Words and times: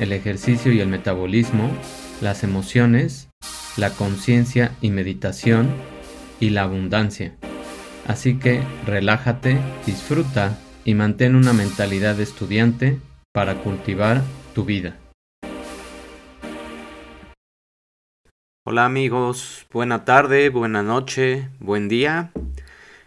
el 0.00 0.12
ejercicio 0.12 0.72
y 0.72 0.80
el 0.80 0.88
metabolismo, 0.88 1.70
las 2.20 2.42
emociones, 2.42 3.28
la 3.76 3.90
conciencia 3.90 4.72
y 4.80 4.90
meditación 4.90 5.68
y 6.40 6.50
la 6.50 6.62
abundancia. 6.62 7.36
Así 8.08 8.38
que 8.38 8.62
relájate, 8.86 9.58
disfruta 9.86 10.58
y 10.84 10.94
mantén 10.94 11.36
una 11.36 11.52
mentalidad 11.52 12.16
de 12.16 12.24
estudiante 12.24 12.98
para 13.32 13.56
cultivar 13.56 14.22
tu 14.54 14.64
vida. 14.64 14.96
Hola 18.66 18.86
amigos, 18.86 19.66
buena 19.70 20.04
tarde, 20.04 20.48
buena 20.48 20.82
noche, 20.82 21.48
buen 21.58 21.88
día. 21.88 22.32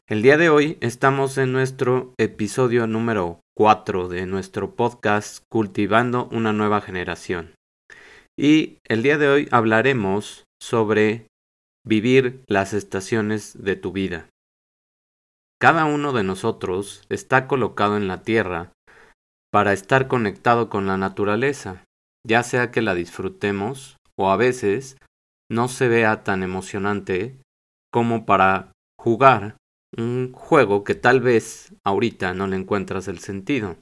El 0.07 0.21
día 0.21 0.37
de 0.37 0.49
hoy 0.49 0.77
estamos 0.81 1.37
en 1.37 1.53
nuestro 1.53 2.13
episodio 2.17 2.85
número 2.85 3.42
4 3.55 4.07
de 4.07 4.25
nuestro 4.25 4.75
podcast 4.75 5.43
Cultivando 5.47 6.27
una 6.31 6.53
nueva 6.53 6.81
generación. 6.81 7.53
Y 8.35 8.79
el 8.87 9.03
día 9.03 9.19
de 9.19 9.27
hoy 9.27 9.47
hablaremos 9.51 10.43
sobre 10.59 11.27
vivir 11.85 12.43
las 12.47 12.73
estaciones 12.73 13.63
de 13.63 13.75
tu 13.75 13.91
vida. 13.91 14.27
Cada 15.61 15.85
uno 15.85 16.13
de 16.13 16.23
nosotros 16.23 17.03
está 17.09 17.47
colocado 17.47 17.95
en 17.95 18.07
la 18.07 18.23
tierra 18.23 18.71
para 19.51 19.71
estar 19.71 20.07
conectado 20.07 20.67
con 20.67 20.87
la 20.87 20.97
naturaleza, 20.97 21.83
ya 22.25 22.41
sea 22.41 22.71
que 22.71 22.81
la 22.81 22.95
disfrutemos 22.95 23.97
o 24.17 24.31
a 24.31 24.35
veces 24.35 24.97
no 25.51 25.67
se 25.67 25.87
vea 25.89 26.23
tan 26.23 26.41
emocionante 26.41 27.37
como 27.91 28.25
para 28.25 28.71
jugar 28.99 29.57
un 29.97 30.31
juego 30.33 30.83
que 30.83 30.95
tal 30.95 31.21
vez 31.21 31.73
ahorita 31.83 32.33
no 32.33 32.47
le 32.47 32.55
encuentras 32.55 33.07
el 33.07 33.19
sentido, 33.19 33.77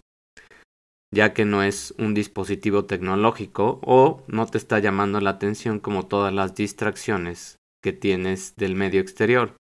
ya 1.14 1.34
que 1.34 1.46
no 1.46 1.64
es 1.64 1.94
un 1.98 2.14
dispositivo 2.14 2.86
tecnológico 2.86 3.80
o 3.84 4.24
no 4.28 4.46
te 4.46 4.58
está 4.58 4.80
llamando 4.80 5.20
la 5.20 5.32
atención 5.32 5.80
como 5.80 6.08
todas 6.08 6.34
las 6.34 6.56
distracciones 6.56 7.58
que 7.84 7.94
tienes 7.94 8.56
del 8.56 8.76
medio 8.76 9.02
exterior. 9.02 9.56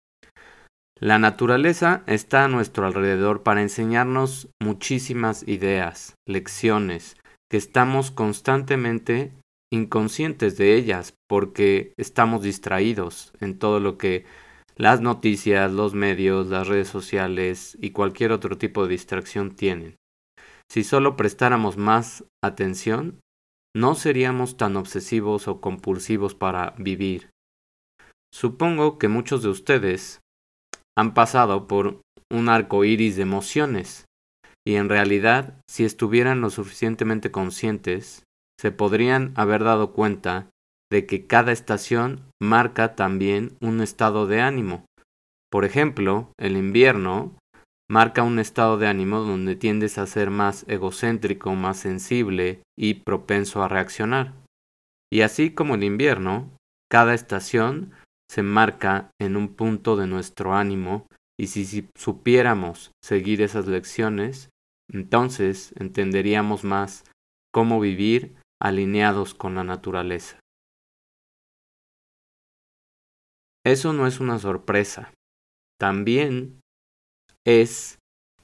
La 0.99 1.17
naturaleza 1.17 2.03
está 2.07 2.43
a 2.43 2.49
nuestro 2.49 2.85
alrededor 2.85 3.41
para 3.41 3.61
enseñarnos 3.61 4.49
muchísimas 4.61 5.47
ideas, 5.47 6.15
lecciones, 6.27 7.15
que 7.49 7.57
estamos 7.57 8.11
constantemente 8.11 9.31
inconscientes 9.71 10.57
de 10.57 10.75
ellas 10.75 11.13
porque 11.27 11.93
estamos 11.97 12.43
distraídos 12.43 13.31
en 13.39 13.57
todo 13.57 13.79
lo 13.79 13.97
que 13.97 14.25
las 14.79 15.01
noticias, 15.01 15.71
los 15.73 15.93
medios, 15.93 16.47
las 16.47 16.67
redes 16.67 16.87
sociales 16.87 17.77
y 17.81 17.89
cualquier 17.89 18.31
otro 18.31 18.57
tipo 18.57 18.83
de 18.83 18.91
distracción 18.91 19.55
tienen. 19.55 19.97
Si 20.71 20.83
solo 20.83 21.17
prestáramos 21.17 21.75
más 21.75 22.23
atención, 22.41 23.19
no 23.75 23.95
seríamos 23.95 24.55
tan 24.55 24.77
obsesivos 24.77 25.47
o 25.47 25.59
compulsivos 25.59 26.33
para 26.33 26.75
vivir. 26.77 27.29
Supongo 28.33 28.97
que 28.97 29.09
muchos 29.09 29.43
de 29.43 29.49
ustedes 29.49 30.21
han 30.97 31.13
pasado 31.13 31.67
por 31.67 32.01
un 32.31 32.47
arco 32.47 32.85
iris 32.85 33.15
de 33.17 33.23
emociones, 33.23 34.05
y 34.65 34.75
en 34.75 34.87
realidad, 34.87 35.59
si 35.69 35.83
estuvieran 35.83 36.41
lo 36.41 36.49
suficientemente 36.49 37.31
conscientes, 37.31 38.23
se 38.59 38.71
podrían 38.71 39.33
haber 39.35 39.63
dado 39.63 39.93
cuenta 39.93 40.49
de 40.91 41.05
que 41.05 41.27
cada 41.27 41.51
estación 41.51 42.21
marca 42.41 42.95
también 42.95 43.57
un 43.61 43.81
estado 43.81 44.27
de 44.27 44.41
ánimo. 44.41 44.85
Por 45.51 45.65
ejemplo, 45.65 46.31
el 46.37 46.57
invierno 46.57 47.35
marca 47.89 48.23
un 48.23 48.39
estado 48.39 48.77
de 48.77 48.87
ánimo 48.87 49.21
donde 49.21 49.55
tiendes 49.55 49.97
a 49.97 50.05
ser 50.05 50.29
más 50.29 50.65
egocéntrico, 50.67 51.55
más 51.55 51.77
sensible 51.77 52.61
y 52.77 52.95
propenso 52.95 53.63
a 53.63 53.67
reaccionar. 53.67 54.33
Y 55.11 55.21
así 55.21 55.51
como 55.51 55.75
el 55.75 55.83
invierno, 55.83 56.49
cada 56.89 57.13
estación 57.13 57.91
se 58.29 58.43
marca 58.43 59.09
en 59.19 59.35
un 59.35 59.55
punto 59.55 59.95
de 59.95 60.05
nuestro 60.05 60.53
ánimo 60.53 61.07
y 61.39 61.47
si, 61.47 61.89
supiéramos 61.95 62.91
seguir 63.03 63.41
esas 63.41 63.65
lecciones, 63.65 64.49
entonces 64.91 65.73
entenderíamos 65.79 66.63
más 66.63 67.05
cómo 67.51 67.79
vivir 67.79 68.35
alineados 68.61 69.33
con 69.33 69.55
la 69.55 69.63
naturaleza. 69.63 70.37
Eso 73.69 73.93
no 73.93 74.07
es 74.07 74.19
una 74.19 74.39
sorpresa. 74.39 75.13
También 75.79 76.59
es 77.45 77.99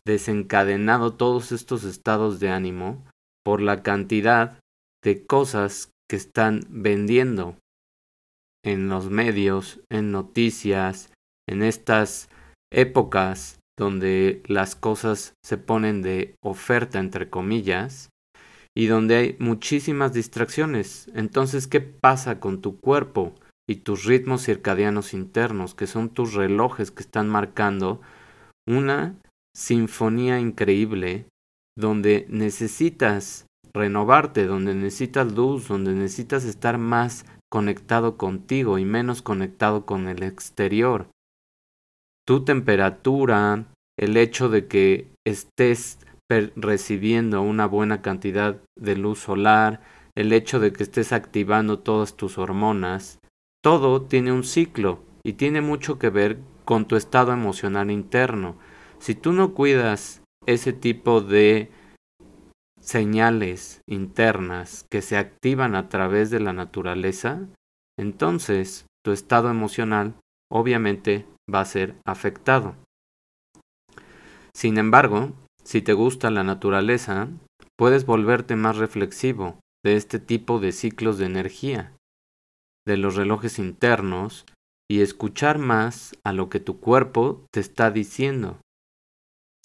desencadenado 0.05 1.15
todos 1.15 1.51
estos 1.51 1.83
estados 1.83 2.39
de 2.39 2.49
ánimo 2.49 3.03
por 3.43 3.59
la 3.59 3.81
cantidad 3.81 4.59
de 5.03 5.25
cosas 5.25 5.89
que 6.07 6.15
están 6.15 6.61
vendiendo 6.69 7.57
en 8.63 8.87
los 8.87 9.09
medios, 9.09 9.79
en 9.89 10.11
noticias, 10.11 11.11
en 11.49 11.63
estas 11.63 12.29
épocas 12.71 13.57
donde 13.79 14.43
las 14.45 14.75
cosas 14.75 15.33
se 15.43 15.57
ponen 15.57 16.03
de 16.03 16.35
oferta 16.43 16.99
entre 16.99 17.31
comillas 17.31 18.09
y 18.77 18.85
donde 18.85 19.15
hay 19.15 19.35
muchísimas 19.39 20.13
distracciones. 20.13 21.09
Entonces, 21.15 21.65
¿qué 21.65 21.81
pasa 21.81 22.39
con 22.39 22.61
tu 22.61 22.79
cuerpo? 22.79 23.33
Y 23.67 23.77
tus 23.77 24.05
ritmos 24.05 24.43
circadianos 24.43 25.13
internos, 25.13 25.75
que 25.75 25.87
son 25.87 26.09
tus 26.09 26.33
relojes 26.33 26.91
que 26.91 27.01
están 27.03 27.29
marcando 27.29 28.01
una 28.67 29.15
sinfonía 29.55 30.39
increíble 30.39 31.27
donde 31.77 32.25
necesitas 32.29 33.47
renovarte, 33.73 34.45
donde 34.45 34.73
necesitas 34.73 35.33
luz, 35.33 35.67
donde 35.67 35.93
necesitas 35.93 36.45
estar 36.45 36.77
más 36.77 37.25
conectado 37.51 38.17
contigo 38.17 38.79
y 38.79 38.85
menos 38.85 39.21
conectado 39.21 39.85
con 39.85 40.07
el 40.07 40.23
exterior. 40.23 41.07
Tu 42.25 42.43
temperatura, 42.43 43.65
el 43.99 44.17
hecho 44.17 44.49
de 44.49 44.67
que 44.67 45.07
estés 45.25 45.99
recibiendo 46.55 47.41
una 47.41 47.67
buena 47.67 48.01
cantidad 48.01 48.57
de 48.77 48.95
luz 48.95 49.19
solar, 49.19 49.81
el 50.15 50.33
hecho 50.33 50.59
de 50.59 50.73
que 50.73 50.83
estés 50.83 51.11
activando 51.11 51.79
todas 51.79 52.15
tus 52.15 52.37
hormonas, 52.37 53.19
todo 53.65 54.03
tiene 54.03 54.31
un 54.31 54.43
ciclo 54.43 54.99
y 55.23 55.33
tiene 55.33 55.59
mucho 55.59 55.97
que 55.97 56.11
ver 56.11 56.37
con 56.65 56.85
tu 56.85 56.95
estado 56.95 57.33
emocional 57.33 57.89
interno. 57.89 58.57
Si 58.99 59.15
tú 59.15 59.31
no 59.31 59.55
cuidas 59.55 60.21
ese 60.45 60.71
tipo 60.71 61.19
de 61.19 61.71
señales 62.79 63.81
internas 63.87 64.85
que 64.91 65.01
se 65.01 65.17
activan 65.17 65.73
a 65.73 65.89
través 65.89 66.29
de 66.29 66.41
la 66.41 66.53
naturaleza, 66.53 67.39
entonces 67.97 68.85
tu 69.03 69.11
estado 69.11 69.49
emocional 69.49 70.13
obviamente 70.47 71.25
va 71.51 71.61
a 71.61 71.65
ser 71.65 71.95
afectado. 72.05 72.75
Sin 74.53 74.77
embargo, 74.77 75.33
si 75.63 75.81
te 75.81 75.93
gusta 75.93 76.29
la 76.29 76.43
naturaleza, 76.43 77.29
puedes 77.79 78.05
volverte 78.05 78.55
más 78.55 78.77
reflexivo 78.77 79.57
de 79.83 79.95
este 79.95 80.19
tipo 80.19 80.59
de 80.59 80.71
ciclos 80.71 81.17
de 81.17 81.25
energía 81.25 81.94
de 82.87 82.97
los 82.97 83.15
relojes 83.15 83.59
internos 83.59 84.45
y 84.89 85.01
escuchar 85.01 85.57
más 85.57 86.15
a 86.23 86.33
lo 86.33 86.49
que 86.49 86.59
tu 86.59 86.79
cuerpo 86.79 87.45
te 87.51 87.59
está 87.59 87.91
diciendo. 87.91 88.59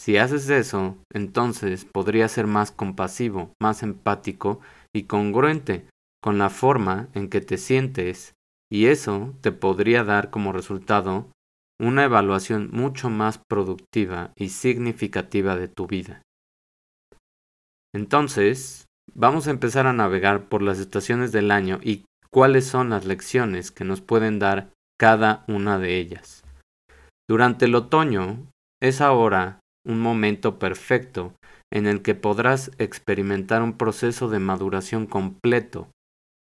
Si 0.00 0.16
haces 0.16 0.48
eso, 0.48 0.96
entonces 1.12 1.84
podrías 1.84 2.32
ser 2.32 2.46
más 2.46 2.72
compasivo, 2.72 3.52
más 3.60 3.82
empático 3.82 4.60
y 4.94 5.02
congruente 5.02 5.86
con 6.22 6.38
la 6.38 6.48
forma 6.48 7.08
en 7.12 7.28
que 7.28 7.42
te 7.42 7.58
sientes 7.58 8.32
y 8.72 8.86
eso 8.86 9.34
te 9.42 9.52
podría 9.52 10.04
dar 10.04 10.30
como 10.30 10.52
resultado 10.52 11.26
una 11.78 12.04
evaluación 12.04 12.70
mucho 12.72 13.10
más 13.10 13.40
productiva 13.48 14.32
y 14.36 14.50
significativa 14.50 15.56
de 15.56 15.68
tu 15.68 15.86
vida. 15.86 16.22
Entonces, 17.94 18.86
vamos 19.14 19.48
a 19.48 19.50
empezar 19.50 19.86
a 19.86 19.92
navegar 19.92 20.48
por 20.48 20.62
las 20.62 20.78
estaciones 20.78 21.32
del 21.32 21.50
año 21.50 21.80
y 21.82 22.04
cuáles 22.32 22.66
son 22.66 22.90
las 22.90 23.04
lecciones 23.04 23.70
que 23.70 23.84
nos 23.84 24.00
pueden 24.00 24.38
dar 24.38 24.70
cada 24.98 25.44
una 25.48 25.78
de 25.78 25.98
ellas. 25.98 26.44
Durante 27.28 27.66
el 27.66 27.74
otoño 27.74 28.46
es 28.82 29.00
ahora 29.00 29.60
un 29.86 30.00
momento 30.00 30.58
perfecto 30.58 31.34
en 31.72 31.86
el 31.86 32.02
que 32.02 32.14
podrás 32.14 32.70
experimentar 32.78 33.62
un 33.62 33.74
proceso 33.76 34.28
de 34.28 34.40
maduración 34.40 35.06
completo, 35.06 35.88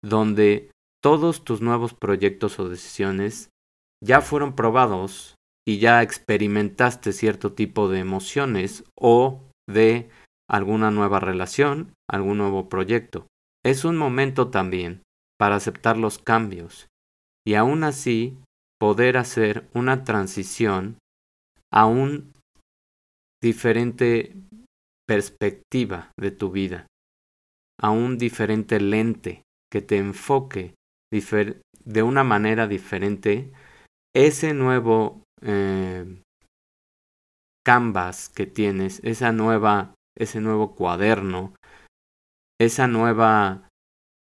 donde 0.03 0.71
todos 1.03 1.44
tus 1.44 1.62
nuevos 1.62 1.94
proyectos 1.94 2.59
o 2.59 2.69
decisiones 2.69 3.50
ya 4.03 4.21
fueron 4.21 4.56
probados 4.56 5.35
y 5.68 5.79
ya 5.79 6.01
experimentaste 6.01 7.12
cierto 7.12 7.53
tipo 7.53 7.89
de 7.89 8.00
emociones 8.00 8.83
o 9.00 9.41
de 9.68 10.09
alguna 10.50 10.91
nueva 10.91 11.19
relación, 11.19 11.94
algún 12.09 12.38
nuevo 12.38 12.69
proyecto. 12.69 13.27
Es 13.65 13.83
un 13.83 13.97
momento 13.97 14.50
también 14.50 15.01
para 15.39 15.56
aceptar 15.56 15.98
los 15.98 16.18
cambios 16.19 16.88
y 17.45 17.56
aún 17.56 17.84
así 17.84 18.38
poder 18.80 19.18
hacer 19.18 19.69
una 19.74 20.04
transición 20.04 20.98
a 21.72 21.86
un 21.86 22.34
diferente 23.42 24.36
perspectiva 25.07 26.12
de 26.19 26.31
tu 26.31 26.51
vida, 26.51 26.88
a 27.80 27.92
un 27.92 28.18
diferente 28.18 28.80
lente 28.80 29.44
que 29.72 29.81
te 29.81 29.98
enfoque 29.98 30.75
de 31.12 32.04
una 32.04 32.24
manera 32.24 32.68
diferente. 32.68 33.51
Ese 34.13 34.54
nuevo 34.54 35.24
eh, 35.42 36.22
canvas 37.66 38.30
que 38.30 38.45
tienes, 38.45 39.00
esa 39.04 39.31
nueva, 39.31 39.94
ese 40.18 40.42
nuevo 40.42 40.75
cuaderno, 40.75 41.54
esa 42.60 42.88
nueva 42.88 43.66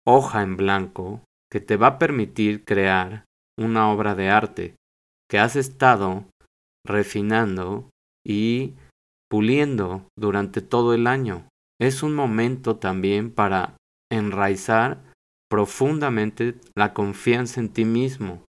hoja 0.07 0.43
en 0.43 0.57
blanco 0.57 1.21
que 1.51 1.61
te 1.61 1.77
va 1.77 1.87
a 1.89 1.99
permitir 1.99 2.65
crear 2.65 3.25
una 3.59 3.91
obra 3.91 4.15
de 4.15 4.29
arte 4.29 4.75
que 5.29 5.39
has 5.39 5.57
estado 5.57 6.25
refinando 6.87 7.91
y 8.25 8.75
puliendo 9.29 10.07
durante 10.17 10.61
todo 10.61 10.95
el 10.95 11.07
año. 11.07 11.49
Es 11.81 12.03
un 12.03 12.15
momento 12.15 12.77
también 12.77 13.31
para 13.31 13.77
enraizar 14.11 15.03
profundamente 15.51 16.55
la 16.77 16.95
confianza 16.95 17.61
en 17.61 17.69
ti 17.69 17.85
mismo, 17.85 18.45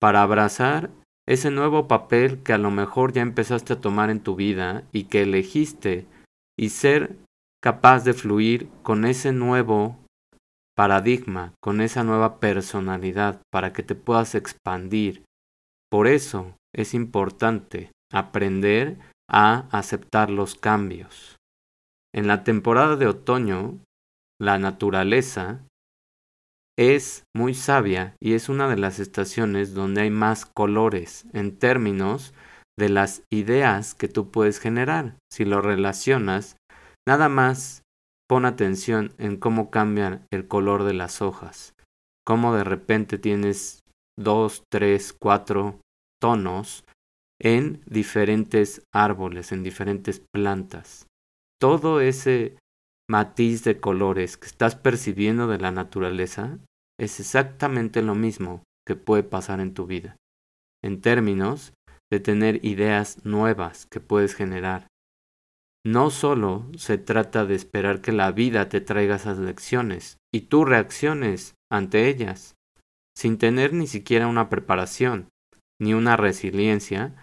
para 0.00 0.22
abrazar 0.22 0.90
ese 1.26 1.50
nuevo 1.50 1.88
papel 1.88 2.42
que 2.42 2.52
a 2.52 2.58
lo 2.58 2.70
mejor 2.70 3.12
ya 3.12 3.22
empezaste 3.22 3.74
a 3.74 3.80
tomar 3.80 4.10
en 4.10 4.20
tu 4.20 4.34
vida 4.34 4.84
y 4.92 5.04
que 5.04 5.22
elegiste 5.22 6.06
y 6.58 6.70
ser 6.70 7.16
capaz 7.62 8.04
de 8.04 8.14
fluir 8.14 8.68
con 8.82 9.04
ese 9.04 9.32
nuevo 9.32 9.98
paradigma, 10.78 11.54
con 11.60 11.80
esa 11.80 12.04
nueva 12.04 12.38
personalidad 12.38 13.42
para 13.50 13.72
que 13.72 13.82
te 13.82 13.96
puedas 13.96 14.36
expandir. 14.36 15.24
Por 15.90 16.06
eso 16.06 16.54
es 16.72 16.94
importante 16.94 17.90
aprender 18.12 18.96
a 19.28 19.66
aceptar 19.76 20.30
los 20.30 20.54
cambios. 20.54 21.34
En 22.14 22.28
la 22.28 22.44
temporada 22.44 22.94
de 22.94 23.08
otoño, 23.08 23.80
la 24.40 24.60
naturaleza 24.60 25.62
es 26.78 27.24
muy 27.34 27.54
sabia 27.54 28.14
y 28.22 28.34
es 28.34 28.48
una 28.48 28.68
de 28.68 28.76
las 28.76 29.00
estaciones 29.00 29.74
donde 29.74 30.02
hay 30.02 30.10
más 30.10 30.46
colores 30.46 31.26
en 31.32 31.58
términos 31.58 32.34
de 32.78 32.88
las 32.88 33.24
ideas 33.32 33.96
que 33.96 34.06
tú 34.06 34.30
puedes 34.30 34.60
generar. 34.60 35.16
Si 35.28 35.44
lo 35.44 35.60
relacionas, 35.60 36.56
nada 37.04 37.28
más 37.28 37.82
pon 38.28 38.44
atención 38.44 39.12
en 39.18 39.36
cómo 39.36 39.70
cambian 39.70 40.26
el 40.30 40.46
color 40.46 40.84
de 40.84 40.94
las 40.94 41.22
hojas, 41.22 41.74
cómo 42.26 42.54
de 42.54 42.64
repente 42.64 43.18
tienes 43.18 43.82
dos, 44.18 44.64
tres, 44.70 45.12
cuatro 45.12 45.80
tonos 46.20 46.84
en 47.40 47.80
diferentes 47.86 48.82
árboles, 48.92 49.52
en 49.52 49.62
diferentes 49.62 50.20
plantas. 50.32 51.06
Todo 51.60 52.00
ese 52.00 52.56
matiz 53.08 53.64
de 53.64 53.80
colores 53.80 54.36
que 54.36 54.46
estás 54.46 54.76
percibiendo 54.76 55.46
de 55.46 55.58
la 55.58 55.70
naturaleza 55.70 56.58
es 57.00 57.20
exactamente 57.20 58.02
lo 58.02 58.14
mismo 58.14 58.62
que 58.86 58.96
puede 58.96 59.22
pasar 59.22 59.60
en 59.60 59.72
tu 59.72 59.86
vida, 59.86 60.16
en 60.84 61.00
términos 61.00 61.72
de 62.10 62.20
tener 62.20 62.64
ideas 62.64 63.24
nuevas 63.24 63.86
que 63.86 64.00
puedes 64.00 64.34
generar. 64.34 64.87
No 65.88 66.10
solo 66.10 66.66
se 66.76 66.98
trata 66.98 67.46
de 67.46 67.54
esperar 67.54 68.02
que 68.02 68.12
la 68.12 68.30
vida 68.30 68.68
te 68.68 68.82
traiga 68.82 69.16
esas 69.16 69.38
lecciones 69.38 70.18
y 70.30 70.42
tú 70.42 70.66
reacciones 70.66 71.54
ante 71.72 72.08
ellas, 72.08 72.56
sin 73.16 73.38
tener 73.38 73.72
ni 73.72 73.86
siquiera 73.86 74.26
una 74.26 74.50
preparación, 74.50 75.30
ni 75.80 75.94
una 75.94 76.18
resiliencia 76.18 77.16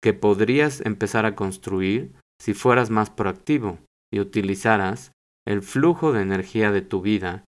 que 0.00 0.12
podrías 0.12 0.80
empezar 0.82 1.26
a 1.26 1.34
construir 1.34 2.12
si 2.40 2.54
fueras 2.54 2.88
más 2.88 3.10
proactivo 3.10 3.80
y 4.12 4.20
utilizaras 4.20 5.10
el 5.44 5.60
flujo 5.62 6.12
de 6.12 6.22
energía 6.22 6.70
de 6.70 6.82
tu 6.82 7.02
vida 7.02 7.42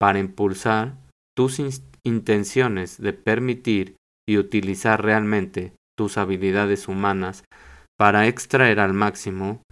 para 0.00 0.18
impulsar 0.18 0.96
tus 1.36 1.62
intenciones 2.02 3.00
de 3.00 3.12
permitir 3.12 3.94
y 4.28 4.38
utilizar 4.38 5.00
realmente 5.00 5.74
tus 5.96 6.18
habilidades 6.18 6.88
humanas 6.88 7.44
para 7.96 8.26
extraer 8.26 8.80
al 8.80 8.94
máximo 8.94 9.62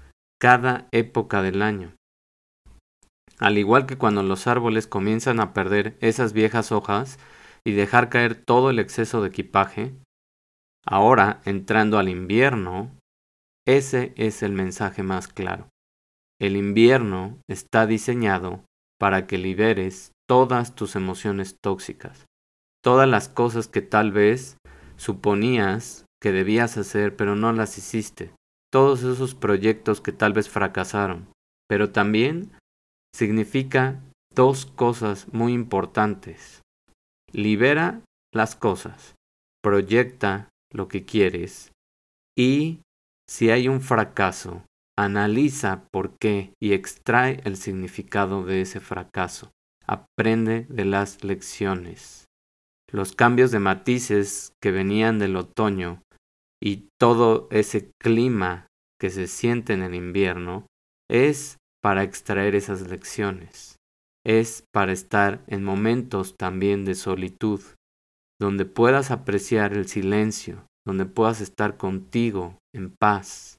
cada 0.40 0.88
época 0.92 1.42
del 1.42 1.62
año. 1.62 1.94
Al 3.38 3.58
igual 3.58 3.86
que 3.86 3.98
cuando 3.98 4.22
los 4.22 4.46
árboles 4.46 4.86
comienzan 4.86 5.40
a 5.40 5.52
perder 5.52 5.96
esas 6.00 6.32
viejas 6.32 6.72
hojas 6.72 7.18
y 7.64 7.72
dejar 7.72 8.08
caer 8.08 8.34
todo 8.34 8.70
el 8.70 8.78
exceso 8.78 9.20
de 9.20 9.28
equipaje, 9.28 9.94
ahora 10.86 11.40
entrando 11.44 11.98
al 11.98 12.08
invierno, 12.08 12.90
ese 13.66 14.14
es 14.16 14.42
el 14.42 14.52
mensaje 14.52 15.02
más 15.02 15.28
claro. 15.28 15.68
El 16.40 16.56
invierno 16.56 17.38
está 17.48 17.86
diseñado 17.86 18.64
para 18.98 19.26
que 19.26 19.38
liberes 19.38 20.12
todas 20.28 20.74
tus 20.74 20.96
emociones 20.96 21.56
tóxicas, 21.62 22.26
todas 22.82 23.08
las 23.08 23.28
cosas 23.28 23.68
que 23.68 23.82
tal 23.82 24.12
vez 24.12 24.56
suponías 24.96 26.04
que 26.22 26.32
debías 26.32 26.76
hacer 26.78 27.16
pero 27.16 27.36
no 27.36 27.52
las 27.52 27.76
hiciste, 27.76 28.32
todos 28.76 29.04
esos 29.04 29.34
proyectos 29.34 30.02
que 30.02 30.12
tal 30.12 30.34
vez 30.34 30.50
fracasaron, 30.50 31.28
pero 31.66 31.92
también 31.92 32.52
significa 33.14 34.02
dos 34.34 34.66
cosas 34.66 35.32
muy 35.32 35.54
importantes. 35.54 36.60
Libera 37.32 38.02
las 38.34 38.54
cosas, 38.54 39.14
proyecta 39.62 40.50
lo 40.70 40.88
que 40.88 41.06
quieres 41.06 41.72
y 42.36 42.80
si 43.26 43.48
hay 43.48 43.66
un 43.68 43.80
fracaso, 43.80 44.62
analiza 44.98 45.88
por 45.90 46.18
qué 46.18 46.52
y 46.60 46.74
extrae 46.74 47.40
el 47.44 47.56
significado 47.56 48.44
de 48.44 48.60
ese 48.60 48.80
fracaso. 48.80 49.52
Aprende 49.86 50.66
de 50.68 50.84
las 50.84 51.24
lecciones. 51.24 52.26
Los 52.92 53.12
cambios 53.12 53.52
de 53.52 53.58
matices 53.58 54.52
que 54.62 54.70
venían 54.70 55.18
del 55.18 55.36
otoño 55.36 56.02
y 56.62 56.88
todo 56.98 57.48
ese 57.50 57.92
clima 58.00 58.66
que 59.00 59.10
se 59.10 59.26
siente 59.26 59.72
en 59.72 59.82
el 59.82 59.94
invierno 59.94 60.66
es 61.10 61.58
para 61.82 62.02
extraer 62.02 62.54
esas 62.54 62.88
lecciones. 62.88 63.76
Es 64.24 64.64
para 64.72 64.92
estar 64.92 65.44
en 65.46 65.62
momentos 65.62 66.34
también 66.36 66.84
de 66.84 66.94
solitud, 66.94 67.60
donde 68.40 68.64
puedas 68.64 69.10
apreciar 69.10 69.72
el 69.72 69.86
silencio, 69.86 70.66
donde 70.86 71.06
puedas 71.06 71.40
estar 71.40 71.76
contigo 71.76 72.58
en 72.74 72.90
paz 72.90 73.58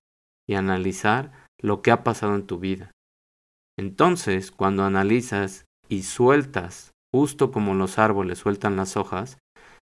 y 0.50 0.56
analizar 0.56 1.32
lo 1.62 1.82
que 1.82 1.92
ha 1.92 2.04
pasado 2.04 2.36
en 2.36 2.46
tu 2.46 2.60
vida. 2.60 2.92
Entonces, 3.80 4.52
cuando 4.52 4.84
analizas 4.84 5.66
y 5.88 6.04
sueltas, 6.04 6.92
justo 7.14 7.52
como 7.52 7.74
los 7.74 8.00
árboles 8.00 8.40
sueltan 8.40 8.76
las 8.76 8.98
hojas, 8.98 9.38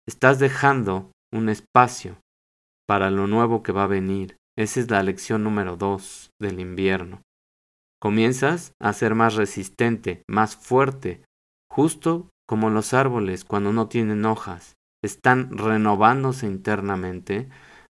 estás 0.08 0.40
dejando 0.40 1.12
un 1.34 1.50
espacio 1.50 2.18
para 2.88 3.10
lo 3.12 3.28
nuevo 3.28 3.64
que 3.64 3.72
va 3.72 3.84
a 3.84 3.88
venir. 3.88 4.38
Esa 4.58 4.80
es 4.80 4.90
la 4.90 5.04
lección 5.04 5.44
número 5.44 5.76
dos 5.76 6.30
del 6.40 6.60
invierno. 6.60 7.22
Comienzas 8.02 8.74
a 8.82 8.94
ser 8.94 9.16
más 9.16 9.36
resistente, 9.36 10.24
más 10.30 10.56
fuerte, 10.56 11.24
justo 11.72 12.30
como 12.48 12.70
los 12.70 12.94
árboles 12.94 13.44
cuando 13.44 13.74
no 13.74 13.88
tienen 13.88 14.26
hojas. 14.26 14.74
Están 15.04 15.58
renovándose 15.58 16.46
internamente 16.46 17.50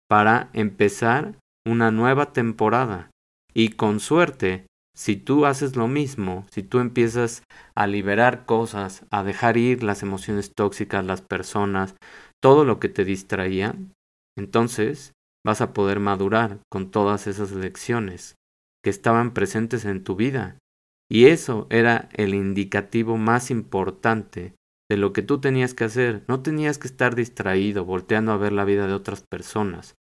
para 0.08 0.50
empezar 0.52 1.36
una 1.66 1.90
nueva 1.90 2.32
temporada. 2.32 3.10
Y 3.52 3.70
con 3.70 4.00
suerte, 4.00 4.66
si 4.96 5.16
tú 5.16 5.46
haces 5.46 5.76
lo 5.76 5.88
mismo, 5.88 6.46
si 6.50 6.62
tú 6.62 6.78
empiezas 6.78 7.42
a 7.74 7.86
liberar 7.86 8.46
cosas, 8.46 9.04
a 9.10 9.24
dejar 9.24 9.56
ir 9.56 9.82
las 9.82 10.02
emociones 10.02 10.52
tóxicas, 10.54 11.04
las 11.04 11.20
personas, 11.20 11.96
todo 12.40 12.64
lo 12.64 12.78
que 12.78 12.88
te 12.88 13.04
distraía, 13.04 13.74
entonces 14.38 15.12
vas 15.44 15.60
a 15.60 15.72
poder 15.72 16.00
madurar 16.00 16.60
con 16.70 16.90
todas 16.90 17.26
esas 17.26 17.52
lecciones 17.52 18.34
que 18.82 18.90
estaban 18.90 19.32
presentes 19.32 19.84
en 19.84 20.04
tu 20.04 20.16
vida. 20.16 20.58
Y 21.10 21.26
eso 21.26 21.66
era 21.70 22.08
el 22.12 22.34
indicativo 22.34 23.16
más 23.16 23.50
importante 23.50 24.54
de 24.90 24.96
lo 24.96 25.12
que 25.12 25.22
tú 25.22 25.40
tenías 25.40 25.74
que 25.74 25.84
hacer. 25.84 26.24
No 26.28 26.42
tenías 26.42 26.78
que 26.78 26.88
estar 26.88 27.14
distraído, 27.14 27.84
volteando 27.84 28.32
a 28.32 28.36
ver 28.36 28.52
la 28.52 28.64
vida 28.64 28.86
de 28.86 28.94
otras 28.94 29.22
personas. 29.30 29.94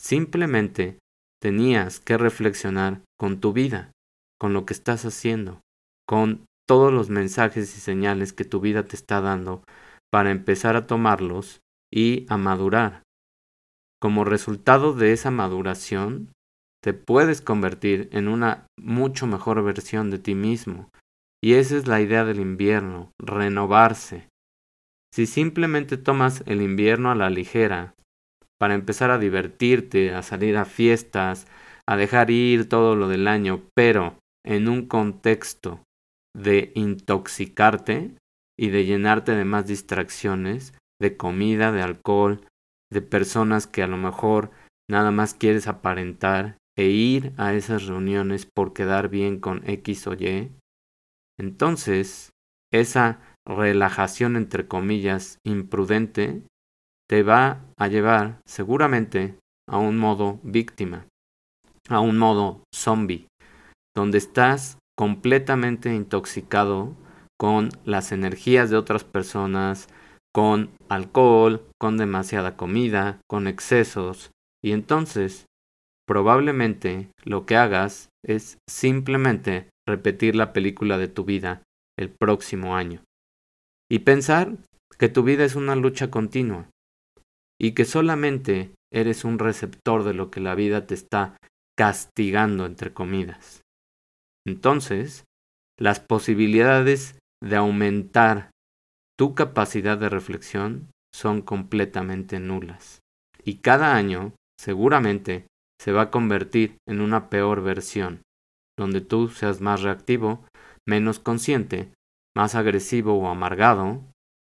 Simplemente 0.00 0.98
tenías 1.40 2.00
que 2.00 2.18
reflexionar 2.18 3.02
con 3.18 3.40
tu 3.40 3.52
vida. 3.52 3.92
con 4.40 4.52
lo 4.52 4.64
que 4.64 4.72
estás 4.72 5.04
haciendo, 5.04 5.60
con 6.06 6.44
todos 6.68 6.92
los 6.92 7.10
mensajes 7.10 7.76
y 7.76 7.80
señales 7.80 8.32
que 8.32 8.44
tu 8.44 8.60
vida 8.60 8.84
te 8.84 8.94
está 8.94 9.20
dando 9.20 9.64
para 10.12 10.30
empezar 10.30 10.76
a 10.76 10.86
tomarlos 10.86 11.60
y 11.92 12.24
a 12.28 12.36
madurar. 12.36 13.02
Como 14.00 14.24
resultado 14.24 14.92
de 14.92 15.12
esa 15.12 15.30
maduración, 15.30 16.32
te 16.82 16.94
puedes 16.94 17.40
convertir 17.40 18.08
en 18.12 18.28
una 18.28 18.66
mucho 18.78 19.26
mejor 19.26 19.62
versión 19.64 20.10
de 20.10 20.18
ti 20.18 20.34
mismo. 20.34 20.90
Y 21.42 21.54
esa 21.54 21.76
es 21.76 21.86
la 21.86 22.00
idea 22.00 22.24
del 22.24 22.40
invierno, 22.40 23.12
renovarse. 23.18 24.28
Si 25.12 25.26
simplemente 25.26 25.96
tomas 25.96 26.42
el 26.46 26.62
invierno 26.62 27.10
a 27.10 27.14
la 27.14 27.30
ligera, 27.30 27.94
para 28.58 28.74
empezar 28.74 29.10
a 29.10 29.18
divertirte, 29.18 30.12
a 30.14 30.22
salir 30.22 30.56
a 30.56 30.64
fiestas, 30.64 31.46
a 31.86 31.96
dejar 31.96 32.30
ir 32.30 32.68
todo 32.68 32.96
lo 32.96 33.08
del 33.08 33.26
año, 33.28 33.62
pero 33.74 34.18
en 34.44 34.68
un 34.68 34.86
contexto 34.86 35.82
de 36.36 36.72
intoxicarte 36.74 38.16
y 38.58 38.68
de 38.68 38.84
llenarte 38.84 39.34
de 39.34 39.44
más 39.44 39.66
distracciones, 39.66 40.74
de 41.00 41.16
comida, 41.16 41.72
de 41.72 41.82
alcohol, 41.82 42.44
de 42.92 43.02
personas 43.02 43.66
que 43.66 43.82
a 43.82 43.86
lo 43.86 43.96
mejor 43.96 44.50
nada 44.90 45.10
más 45.10 45.34
quieres 45.34 45.66
aparentar 45.66 46.56
e 46.76 46.86
ir 46.86 47.32
a 47.36 47.54
esas 47.54 47.86
reuniones 47.86 48.46
por 48.46 48.72
quedar 48.72 49.08
bien 49.08 49.40
con 49.40 49.68
X 49.68 50.06
o 50.06 50.14
Y, 50.14 50.52
entonces 51.38 52.30
esa 52.72 53.20
relajación 53.46 54.36
entre 54.36 54.68
comillas 54.68 55.38
imprudente 55.44 56.42
te 57.08 57.22
va 57.22 57.64
a 57.78 57.88
llevar 57.88 58.40
seguramente 58.46 59.38
a 59.68 59.78
un 59.78 59.96
modo 59.96 60.40
víctima, 60.42 61.06
a 61.88 62.00
un 62.00 62.18
modo 62.18 62.62
zombie, 62.74 63.26
donde 63.96 64.18
estás 64.18 64.78
completamente 64.96 65.94
intoxicado 65.94 66.96
con 67.38 67.70
las 67.84 68.12
energías 68.12 68.68
de 68.68 68.76
otras 68.76 69.04
personas, 69.04 69.88
con 70.38 70.70
alcohol, 70.88 71.68
con 71.80 71.96
demasiada 71.96 72.56
comida, 72.56 73.20
con 73.28 73.48
excesos, 73.48 74.30
y 74.62 74.70
entonces 74.70 75.46
probablemente 76.06 77.10
lo 77.24 77.44
que 77.44 77.56
hagas 77.56 78.10
es 78.24 78.56
simplemente 78.70 79.68
repetir 79.84 80.36
la 80.36 80.52
película 80.52 80.96
de 80.96 81.08
tu 81.08 81.24
vida 81.24 81.64
el 81.98 82.10
próximo 82.10 82.76
año. 82.76 83.02
Y 83.90 83.98
pensar 83.98 84.52
que 84.96 85.08
tu 85.08 85.24
vida 85.24 85.44
es 85.44 85.56
una 85.56 85.74
lucha 85.74 86.08
continua 86.08 86.70
y 87.60 87.72
que 87.72 87.84
solamente 87.84 88.70
eres 88.92 89.24
un 89.24 89.40
receptor 89.40 90.04
de 90.04 90.14
lo 90.14 90.30
que 90.30 90.38
la 90.38 90.54
vida 90.54 90.86
te 90.86 90.94
está 90.94 91.36
castigando 91.76 92.64
entre 92.64 92.92
comidas. 92.92 93.62
Entonces, 94.46 95.24
las 95.80 95.98
posibilidades 95.98 97.18
de 97.42 97.56
aumentar 97.56 98.50
tu 99.18 99.34
capacidad 99.34 99.98
de 99.98 100.08
reflexión 100.08 100.90
son 101.12 101.42
completamente 101.42 102.38
nulas. 102.38 103.00
Y 103.44 103.56
cada 103.56 103.96
año, 103.96 104.34
seguramente, 104.60 105.46
se 105.80 105.92
va 105.92 106.02
a 106.02 106.10
convertir 106.10 106.76
en 106.88 107.00
una 107.00 107.28
peor 107.28 107.62
versión, 107.62 108.22
donde 108.78 109.00
tú 109.00 109.28
seas 109.28 109.60
más 109.60 109.82
reactivo, 109.82 110.44
menos 110.86 111.18
consciente, 111.18 111.92
más 112.36 112.54
agresivo 112.54 113.18
o 113.18 113.28
amargado, 113.28 114.04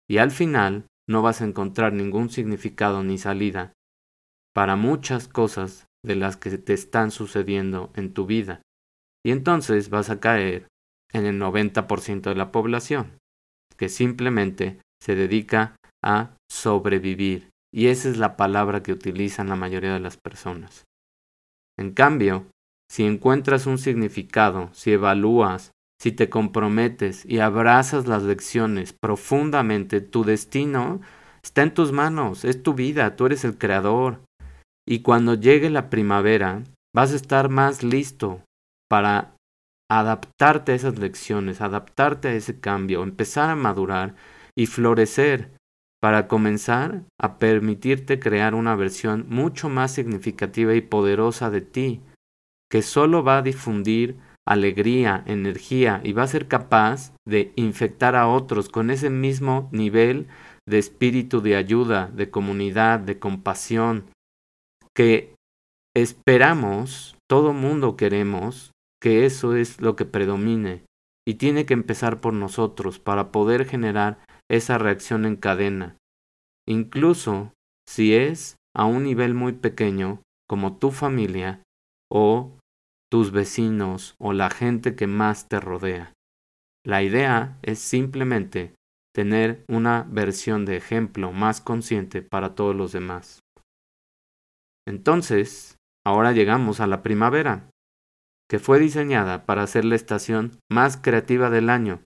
y 0.09 0.17
al 0.17 0.31
final 0.31 0.85
no 1.07 1.21
vas 1.21 1.41
a 1.41 1.45
encontrar 1.45 1.93
ningún 1.93 2.29
significado 2.29 3.03
ni 3.03 3.17
salida 3.17 3.73
para 4.53 4.75
muchas 4.75 5.27
cosas 5.27 5.85
de 6.05 6.15
las 6.15 6.35
que 6.35 6.57
te 6.57 6.73
están 6.73 7.11
sucediendo 7.11 7.91
en 7.95 8.13
tu 8.13 8.25
vida. 8.25 8.61
Y 9.25 9.31
entonces 9.31 9.89
vas 9.89 10.09
a 10.09 10.19
caer 10.19 10.67
en 11.13 11.25
el 11.25 11.39
90% 11.39 12.21
de 12.21 12.35
la 12.35 12.51
población, 12.51 13.18
que 13.79 13.89
simplemente 13.89 14.79
se 15.01 15.15
dedica 15.15 15.75
a 16.03 16.35
sobrevivir. 16.51 17.49
Y 17.73 17.87
esa 17.87 18.09
es 18.09 18.17
la 18.17 18.35
palabra 18.35 18.83
que 18.83 18.91
utilizan 18.91 19.47
la 19.47 19.55
mayoría 19.55 19.93
de 19.93 19.99
las 19.99 20.17
personas. 20.17 20.83
En 21.79 21.93
cambio, 21.93 22.47
si 22.91 23.05
encuentras 23.05 23.67
un 23.67 23.77
significado, 23.77 24.69
si 24.73 24.91
evalúas, 24.91 25.71
si 26.01 26.11
te 26.11 26.29
comprometes 26.29 27.25
y 27.25 27.39
abrazas 27.39 28.07
las 28.07 28.23
lecciones 28.23 28.93
profundamente, 28.93 30.01
tu 30.01 30.23
destino 30.23 30.99
está 31.43 31.61
en 31.61 31.73
tus 31.73 31.91
manos, 31.91 32.43
es 32.45 32.63
tu 32.63 32.73
vida, 32.73 33.15
tú 33.15 33.27
eres 33.27 33.45
el 33.45 33.57
creador. 33.57 34.19
Y 34.87 35.01
cuando 35.01 35.35
llegue 35.35 35.69
la 35.69 35.89
primavera, 35.89 36.63
vas 36.93 37.13
a 37.13 37.15
estar 37.15 37.49
más 37.49 37.83
listo 37.83 38.41
para 38.89 39.35
adaptarte 39.89 40.71
a 40.71 40.75
esas 40.75 40.99
lecciones, 40.99 41.61
adaptarte 41.61 42.27
a 42.27 42.33
ese 42.33 42.59
cambio, 42.59 43.03
empezar 43.03 43.49
a 43.49 43.55
madurar 43.55 44.15
y 44.55 44.67
florecer 44.67 45.51
para 46.01 46.27
comenzar 46.27 47.03
a 47.19 47.37
permitirte 47.37 48.19
crear 48.19 48.55
una 48.55 48.75
versión 48.75 49.25
mucho 49.27 49.67
más 49.67 49.91
significativa 49.91 50.73
y 50.75 50.81
poderosa 50.81 51.49
de 51.49 51.61
ti, 51.61 52.01
que 52.71 52.81
solo 52.81 53.23
va 53.23 53.39
a 53.39 53.41
difundir 53.41 54.17
alegría, 54.47 55.23
energía 55.27 56.01
y 56.03 56.13
va 56.13 56.23
a 56.23 56.27
ser 56.27 56.47
capaz 56.47 57.13
de 57.27 57.51
infectar 57.55 58.15
a 58.15 58.27
otros 58.27 58.69
con 58.69 58.89
ese 58.89 59.09
mismo 59.09 59.69
nivel 59.71 60.27
de 60.67 60.77
espíritu 60.77 61.41
de 61.41 61.55
ayuda, 61.55 62.07
de 62.07 62.29
comunidad, 62.29 62.99
de 62.99 63.19
compasión, 63.19 64.05
que 64.95 65.35
esperamos, 65.95 67.15
todo 67.27 67.53
mundo 67.53 67.97
queremos, 67.97 68.71
que 69.01 69.25
eso 69.25 69.55
es 69.55 69.81
lo 69.81 69.95
que 69.95 70.05
predomine 70.05 70.83
y 71.27 71.35
tiene 71.35 71.65
que 71.65 71.73
empezar 71.73 72.21
por 72.21 72.33
nosotros 72.33 72.99
para 72.99 73.31
poder 73.31 73.65
generar 73.65 74.19
esa 74.49 74.77
reacción 74.77 75.25
en 75.25 75.35
cadena, 75.35 75.97
incluso 76.67 77.53
si 77.87 78.13
es 78.13 78.55
a 78.75 78.85
un 78.85 79.03
nivel 79.03 79.33
muy 79.33 79.53
pequeño 79.53 80.21
como 80.47 80.77
tu 80.77 80.91
familia 80.91 81.61
o 82.11 82.57
tus 83.11 83.31
vecinos 83.31 84.15
o 84.19 84.33
la 84.33 84.49
gente 84.49 84.95
que 84.95 85.07
más 85.07 85.47
te 85.47 85.59
rodea. 85.59 86.13
La 86.85 87.03
idea 87.03 87.57
es 87.61 87.79
simplemente 87.79 88.73
tener 89.13 89.63
una 89.67 90.07
versión 90.09 90.65
de 90.65 90.77
ejemplo 90.77 91.31
más 91.31 91.61
consciente 91.61 92.21
para 92.21 92.55
todos 92.55 92.75
los 92.75 92.91
demás. 92.91 93.39
Entonces, 94.87 95.75
ahora 96.05 96.31
llegamos 96.31 96.79
a 96.79 96.87
la 96.87 97.03
primavera, 97.03 97.69
que 98.49 98.59
fue 98.59 98.79
diseñada 98.79 99.45
para 99.45 99.67
ser 99.67 99.85
la 99.85 99.95
estación 99.95 100.59
más 100.69 100.97
creativa 100.97 101.49
del 101.49 101.69
año, 101.69 102.01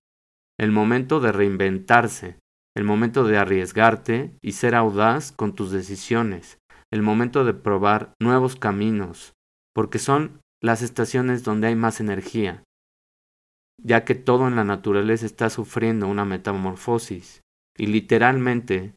el 0.60 0.72
momento 0.72 1.20
de 1.20 1.32
reinventarse, 1.32 2.38
el 2.76 2.84
momento 2.84 3.24
de 3.24 3.38
arriesgarte 3.38 4.38
y 4.42 4.52
ser 4.54 4.76
audaz 4.76 5.32
con 5.32 5.56
tus 5.56 5.72
decisiones, 5.72 6.60
el 6.92 7.02
momento 7.02 7.46
de 7.46 7.54
probar 7.54 8.14
nuevos 8.20 8.56
caminos, 8.56 9.34
porque 9.74 10.00
son 10.00 10.42
las 10.62 10.82
estaciones 10.82 11.44
donde 11.44 11.68
hay 11.68 11.76
más 11.76 12.00
energía, 12.00 12.64
ya 13.82 14.04
que 14.04 14.16
todo 14.16 14.48
en 14.48 14.56
la 14.56 14.64
naturaleza 14.64 15.26
está 15.26 15.50
sufriendo 15.50 16.08
una 16.08 16.26
metamorfosis 16.26 17.42
y 17.78 17.88
literalmente 17.88 18.96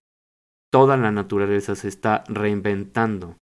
toda 0.73 0.97
la 0.97 1.13
naturaleza 1.13 1.75
se 1.75 1.89
está 1.89 2.25
reinventando. 2.29 3.37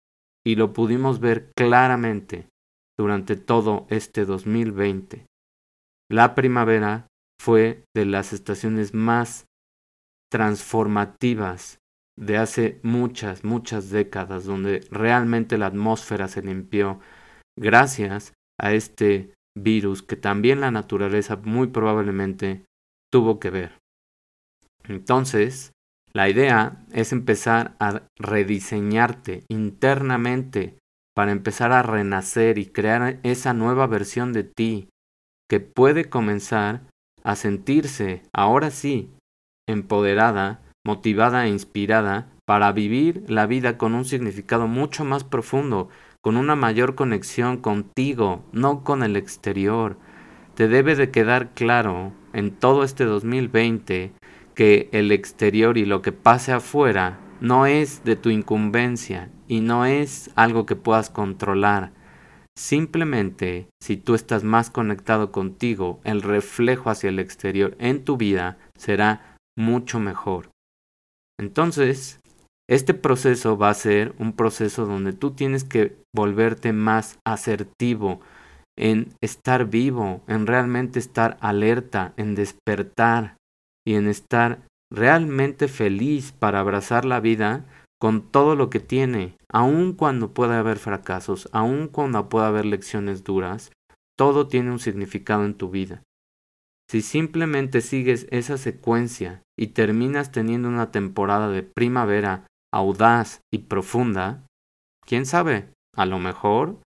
Y 0.45 0.57
lo 0.57 0.73
pudimos 0.73 1.21
ver 1.21 1.51
claramente 1.55 2.49
durante 3.01 3.37
todo 3.37 3.87
este 3.89 4.27
2020. 4.27 5.25
La 6.11 6.35
primavera 6.35 7.07
fue 7.41 7.85
de 7.97 8.05
las 8.05 8.35
estaciones 8.35 8.93
más 8.93 9.47
transformativas 10.31 11.79
de 12.19 12.37
hace 12.37 12.79
muchas, 12.83 13.43
muchas 13.43 13.89
décadas, 13.89 14.45
donde 14.45 14.87
realmente 14.91 15.57
la 15.57 15.69
atmósfera 15.69 16.29
se 16.29 16.43
limpió 16.43 17.01
gracias 17.59 18.35
a 18.61 18.75
este 18.75 19.33
virus 19.57 20.03
que 20.03 20.17
también 20.17 20.61
la 20.61 20.71
naturaleza 20.71 21.37
muy 21.37 21.69
probablemente 21.69 22.67
tuvo 23.11 23.41
que 23.41 23.49
ver. 23.49 23.79
Entonces, 24.85 25.73
la 26.13 26.29
idea 26.29 26.85
es 26.93 27.13
empezar 27.13 27.77
a 27.81 28.03
rediseñarte 28.19 29.45
internamente 29.49 30.80
para 31.21 31.33
empezar 31.33 31.71
a 31.73 31.83
renacer 31.83 32.57
y 32.57 32.65
crear 32.65 33.21
esa 33.25 33.53
nueva 33.53 33.87
versión 33.87 34.33
de 34.33 34.43
ti 34.43 34.89
que 35.51 35.61
puede 35.61 36.09
comenzar 36.09 36.81
a 37.23 37.37
sentirse, 37.37 38.23
ahora 38.33 38.71
sí, 38.71 39.11
empoderada, 39.69 40.63
motivada 40.83 41.45
e 41.45 41.51
inspirada 41.51 42.33
para 42.47 42.73
vivir 42.73 43.23
la 43.29 43.45
vida 43.45 43.77
con 43.77 43.93
un 43.93 44.07
significado 44.07 44.67
mucho 44.67 45.05
más 45.05 45.23
profundo, 45.23 45.91
con 46.23 46.39
una 46.39 46.57
mayor 46.57 46.95
conexión 46.95 47.59
contigo, 47.59 48.43
no 48.53 48.83
con 48.83 49.03
el 49.03 49.15
exterior. 49.15 49.99
Te 50.55 50.69
debe 50.69 50.97
de 50.97 51.11
quedar 51.11 51.51
claro 51.51 52.15
en 52.33 52.51
todo 52.51 52.83
este 52.83 53.05
2020 53.05 54.13
que 54.55 54.89
el 54.93 55.13
exterior 55.13 55.77
y 55.77 55.85
lo 55.85 56.01
que 56.01 56.13
pase 56.13 56.53
afuera 56.53 57.19
no 57.41 57.67
es 57.67 58.05
de 58.05 58.17
tu 58.17 58.31
incumbencia 58.31 59.31
y 59.49 59.61
no 59.61 59.87
es 59.87 60.31
algo 60.35 60.67
que 60.67 60.77
puedas 60.77 61.11
controlar. 61.11 61.93
Simplemente, 62.57 63.69
si 63.83 63.97
tú 63.97 64.15
estás 64.15 64.45
más 64.45 64.71
conectado 64.71 65.33
contigo, 65.33 66.01
el 66.05 66.23
reflejo 66.23 66.91
hacia 66.91 67.09
el 67.09 67.19
exterior 67.19 67.77
en 67.79 68.05
tu 68.05 68.17
vida 68.17 68.59
será 68.77 69.37
mucho 69.57 69.99
mejor. 69.99 70.51
Entonces, 71.39 72.21
este 72.69 72.95
proceso 72.95 73.57
va 73.57 73.71
a 73.71 73.75
ser 73.75 74.15
un 74.19 74.35
proceso 74.35 74.87
donde 74.87 75.13
tú 75.13 75.33
tienes 75.33 75.65
que 75.65 75.97
volverte 76.15 76.73
más 76.73 77.19
asertivo 77.27 78.21
en 78.79 79.13
estar 79.21 79.67
vivo, 79.67 80.23
en 80.29 80.47
realmente 80.47 80.99
estar 80.99 81.37
alerta, 81.41 82.13
en 82.17 82.35
despertar 82.35 83.37
y 83.87 83.95
en 83.95 84.07
estar 84.07 84.61
realmente 84.93 85.69
feliz 85.69 86.33
para 86.33 86.61
abrazar 86.61 87.05
la 87.05 87.21
vida 87.21 87.65
con 88.01 88.31
todo 88.31 88.57
lo 88.57 88.71
que 88.71 88.81
tiene, 88.81 89.37
aun 89.49 89.93
cuando 89.93 90.33
pueda 90.33 90.59
haber 90.59 90.79
fracasos, 90.79 91.49
aun 91.53 91.89
cuando 91.89 92.29
pueda 92.29 92.49
haber 92.49 92.65
lecciones 92.65 93.25
duras, 93.25 93.71
todo 94.19 94.49
tiene 94.49 94.71
un 94.71 94.79
significado 94.79 95.45
en 95.45 95.55
tu 95.55 95.71
vida. 95.71 96.03
Si 96.91 97.03
simplemente 97.03 97.83
sigues 97.83 98.27
esa 98.31 98.59
secuencia 98.59 99.43
y 99.57 99.69
terminas 99.69 100.33
teniendo 100.33 100.69
una 100.69 100.91
temporada 100.91 101.49
de 101.49 101.63
primavera 101.63 102.47
audaz 102.73 103.41
y 103.53 103.59
profunda, 103.59 104.45
quién 105.07 105.27
sabe, 105.27 105.69
a 105.95 106.07
lo 106.07 106.19
mejor 106.19 106.81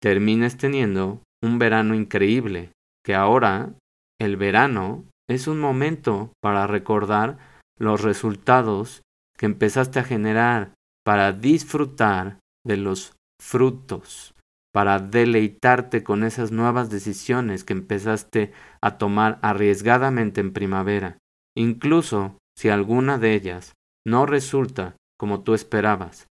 termines 0.00 0.56
teniendo 0.56 1.20
un 1.42 1.58
verano 1.58 1.94
increíble, 1.94 2.72
que 3.04 3.14
ahora 3.14 3.74
el 4.20 4.36
verano 4.36 5.04
es 5.28 5.46
un 5.46 5.60
momento 5.60 6.32
para 6.42 6.66
recordar 6.66 7.38
los 7.78 8.02
resultados 8.02 9.02
que 9.36 9.46
empezaste 9.46 10.00
a 10.00 10.04
generar, 10.04 10.74
para 11.04 11.32
disfrutar 11.32 12.40
de 12.66 12.76
los 12.76 13.14
frutos, 13.40 14.34
para 14.72 14.98
deleitarte 14.98 16.02
con 16.02 16.24
esas 16.24 16.50
nuevas 16.50 16.90
decisiones 16.90 17.64
que 17.64 17.72
empezaste 17.72 18.52
a 18.82 18.98
tomar 18.98 19.38
arriesgadamente 19.42 20.40
en 20.40 20.52
primavera, 20.52 21.18
incluso 21.56 22.36
si 22.56 22.68
alguna 22.68 23.18
de 23.18 23.34
ellas 23.34 23.74
no 24.06 24.26
resulta 24.26 24.96
como 25.18 25.42
tú 25.42 25.54
esperabas. 25.54 26.26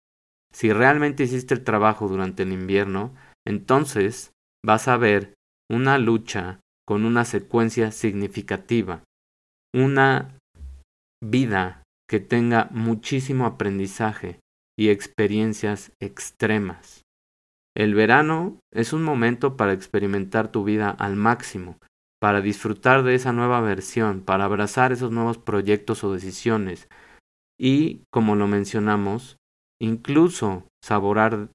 Si 0.52 0.72
realmente 0.72 1.24
hiciste 1.24 1.54
el 1.54 1.64
trabajo 1.64 2.08
durante 2.08 2.44
el 2.44 2.54
invierno, 2.54 3.14
entonces 3.46 4.32
vas 4.66 4.88
a 4.88 4.98
ver 4.98 5.34
una 5.70 5.98
lucha 5.98 6.60
con 6.88 7.06
una 7.06 7.26
secuencia 7.26 7.92
significativa, 7.92 9.04
una 9.74 10.38
vida 11.24 11.84
que 12.08 12.20
tenga 12.20 12.70
muchísimo 12.72 13.46
aprendizaje 13.46 14.40
y 14.78 14.90
experiencias 14.90 15.92
extremas. 16.00 17.02
El 17.76 17.94
verano 17.96 18.60
es 18.74 18.94
un 18.94 19.04
momento 19.04 19.58
para 19.58 19.74
experimentar 19.74 20.52
tu 20.52 20.64
vida 20.64 20.90
al 20.90 21.16
máximo, 21.16 21.78
para 22.22 22.42
disfrutar 22.42 23.04
de 23.04 23.16
esa 23.16 23.34
nueva 23.34 23.60
versión, 23.62 24.22
para 24.22 24.46
abrazar 24.46 24.92
esos 24.92 25.12
nuevos 25.12 25.38
proyectos 25.38 26.04
o 26.04 26.14
decisiones 26.14 26.88
y, 27.60 28.04
como 28.12 28.36
lo 28.36 28.48
mencionamos, 28.48 29.38
incluso 29.82 30.68
saborear, 30.84 31.50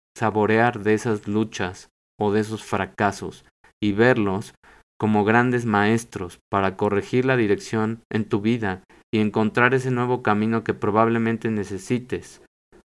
de 0.81 0.93
esas 0.93 1.27
luchas 1.27 1.89
o 2.19 2.33
de 2.33 2.41
esos 2.41 2.63
fracasos 2.63 3.47
y 3.83 3.93
verlos 3.93 4.55
como 5.01 5.25
grandes 5.25 5.65
maestros 5.65 6.41
para 6.51 6.77
corregir 6.77 7.25
la 7.25 7.39
dirección 7.39 8.03
en 8.13 8.29
tu 8.29 8.43
vida 8.43 8.85
y 9.11 9.21
encontrar 9.21 9.73
ese 9.73 9.91
nuevo 9.91 10.23
camino 10.23 10.63
que 10.63 10.75
probablemente 10.75 11.51
necesites 11.51 12.43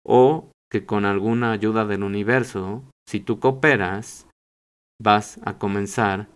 o 0.06 0.50
que 0.72 0.86
con 0.86 1.04
alguna 1.04 1.52
ayuda 1.52 1.84
del 1.84 2.02
universo, 2.02 2.82
si 3.06 3.20
tú 3.20 3.38
cooperas, 3.40 4.26
vas 4.98 5.38
a 5.44 5.58
comenzar 5.58 6.28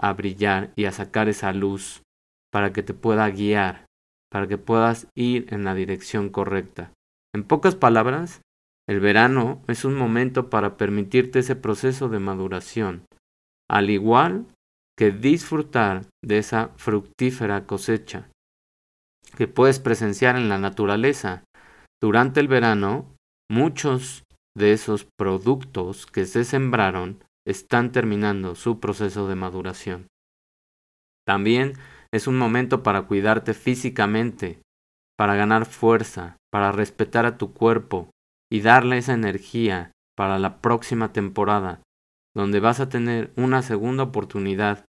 a 0.00 0.14
brillar 0.14 0.72
y 0.76 0.86
a 0.86 0.92
sacar 0.92 1.28
esa 1.28 1.52
luz 1.52 2.02
para 2.50 2.72
que 2.72 2.82
te 2.82 2.94
pueda 2.94 3.28
guiar, 3.28 3.84
para 4.30 4.48
que 4.48 4.56
puedas 4.56 5.08
ir 5.14 5.46
en 5.52 5.62
la 5.62 5.74
dirección 5.74 6.30
correcta. 6.30 6.90
En 7.34 7.44
pocas 7.44 7.74
palabras, 7.74 8.40
el 8.88 9.00
verano 9.00 9.60
es 9.68 9.84
un 9.84 9.94
momento 9.94 10.48
para 10.48 10.78
permitirte 10.78 11.40
ese 11.40 11.54
proceso 11.54 12.08
de 12.08 12.18
maduración, 12.18 13.04
al 13.68 13.90
igual 13.90 14.46
que 14.98 15.12
disfrutar 15.12 16.06
de 16.24 16.38
esa 16.38 16.70
fructífera 16.76 17.66
cosecha 17.66 18.28
que 19.36 19.46
puedes 19.46 19.78
presenciar 19.78 20.34
en 20.34 20.48
la 20.48 20.58
naturaleza. 20.58 21.44
Durante 22.02 22.40
el 22.40 22.48
verano, 22.48 23.14
muchos 23.48 24.24
de 24.56 24.72
esos 24.72 25.06
productos 25.16 26.06
que 26.06 26.26
se 26.26 26.44
sembraron 26.44 27.22
están 27.46 27.92
terminando 27.92 28.56
su 28.56 28.80
proceso 28.80 29.28
de 29.28 29.36
maduración. 29.36 30.08
También 31.24 31.74
es 32.12 32.26
un 32.26 32.36
momento 32.36 32.82
para 32.82 33.02
cuidarte 33.02 33.54
físicamente, 33.54 34.62
para 35.16 35.36
ganar 35.36 35.66
fuerza, 35.66 36.38
para 36.50 36.72
respetar 36.72 37.24
a 37.24 37.38
tu 37.38 37.52
cuerpo 37.52 38.10
y 38.50 38.62
darle 38.62 38.98
esa 38.98 39.12
energía 39.12 39.92
para 40.16 40.40
la 40.40 40.60
próxima 40.60 41.12
temporada, 41.12 41.82
donde 42.34 42.58
vas 42.58 42.80
a 42.80 42.88
tener 42.88 43.32
una 43.36 43.62
segunda 43.62 44.02
oportunidad 44.02 44.87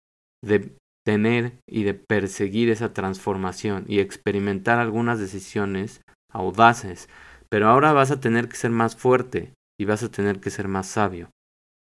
de 0.44 0.76
tener 1.04 1.58
y 1.68 1.84
de 1.84 1.94
perseguir 1.94 2.70
esa 2.70 2.92
transformación 2.92 3.84
y 3.88 4.00
experimentar 4.00 4.78
algunas 4.78 5.18
decisiones 5.18 6.02
audaces, 6.30 7.08
pero 7.48 7.68
ahora 7.68 7.92
vas 7.92 8.10
a 8.10 8.20
tener 8.20 8.48
que 8.48 8.56
ser 8.56 8.70
más 8.70 8.96
fuerte 8.96 9.52
y 9.78 9.84
vas 9.84 10.02
a 10.02 10.10
tener 10.10 10.40
que 10.40 10.50
ser 10.50 10.68
más 10.68 10.86
sabio, 10.86 11.30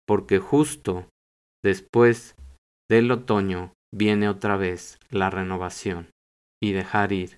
porque 0.07 0.39
justo 0.39 1.07
después 1.63 2.35
del 2.89 3.11
otoño 3.11 3.73
viene 3.93 4.27
otra 4.27 4.57
vez 4.57 4.97
la 5.09 5.29
renovación 5.29 6.09
y 6.61 6.73
dejar 6.73 7.11
ir. 7.11 7.37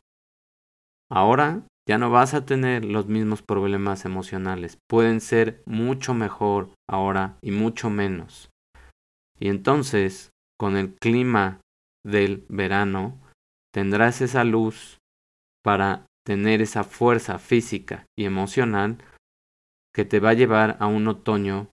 Ahora 1.12 1.68
ya 1.88 1.98
no 1.98 2.10
vas 2.10 2.34
a 2.34 2.46
tener 2.46 2.86
los 2.86 3.08
mismos 3.08 3.42
problemas 3.42 4.06
emocionales, 4.06 4.78
pueden 4.90 5.22
ser 5.22 5.62
mucho 5.66 6.14
mejor 6.14 6.72
ahora 6.90 7.38
y 7.42 7.52
mucho 7.52 7.90
menos. 7.90 8.50
Y 9.40 9.50
entonces 9.50 10.33
con 10.64 10.78
el 10.78 10.96
clima 10.96 11.60
del 12.06 12.46
verano, 12.48 13.20
tendrás 13.74 14.22
esa 14.22 14.46
luz 14.46 14.98
para 15.62 16.06
tener 16.26 16.62
esa 16.62 16.86
fuerza 16.86 17.38
física 17.38 18.06
y 18.18 18.24
emocional 18.24 18.98
que 19.94 20.06
te 20.06 20.22
va 20.22 20.30
a 20.30 20.36
llevar 20.36 20.78
a 20.80 20.88
un 20.88 21.10
otoño 21.10 21.68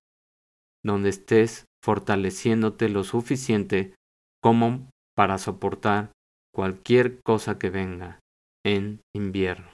donde 0.85 1.11
estés 1.11 1.67
fortaleciéndote 1.85 2.89
lo 2.89 3.05
suficiente 3.05 3.95
como 4.43 4.91
para 5.17 5.39
soportar 5.39 6.11
cualquier 6.53 7.21
cosa 7.23 7.61
que 7.61 7.71
venga 7.71 8.19
en 8.67 9.03
invierno. 9.15 9.71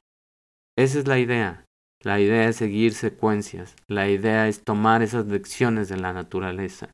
Esa 0.77 0.99
es 0.99 1.09
la 1.09 1.19
idea. 1.19 1.65
La 2.05 2.21
idea 2.21 2.51
es 2.51 2.57
seguir 2.57 2.93
secuencias. 2.93 3.77
La 3.89 4.11
idea 4.11 4.47
es 4.47 4.63
tomar 4.63 5.01
esas 5.01 5.25
lecciones 5.25 5.89
de 5.89 5.97
la 5.97 6.13
naturaleza. 6.13 6.91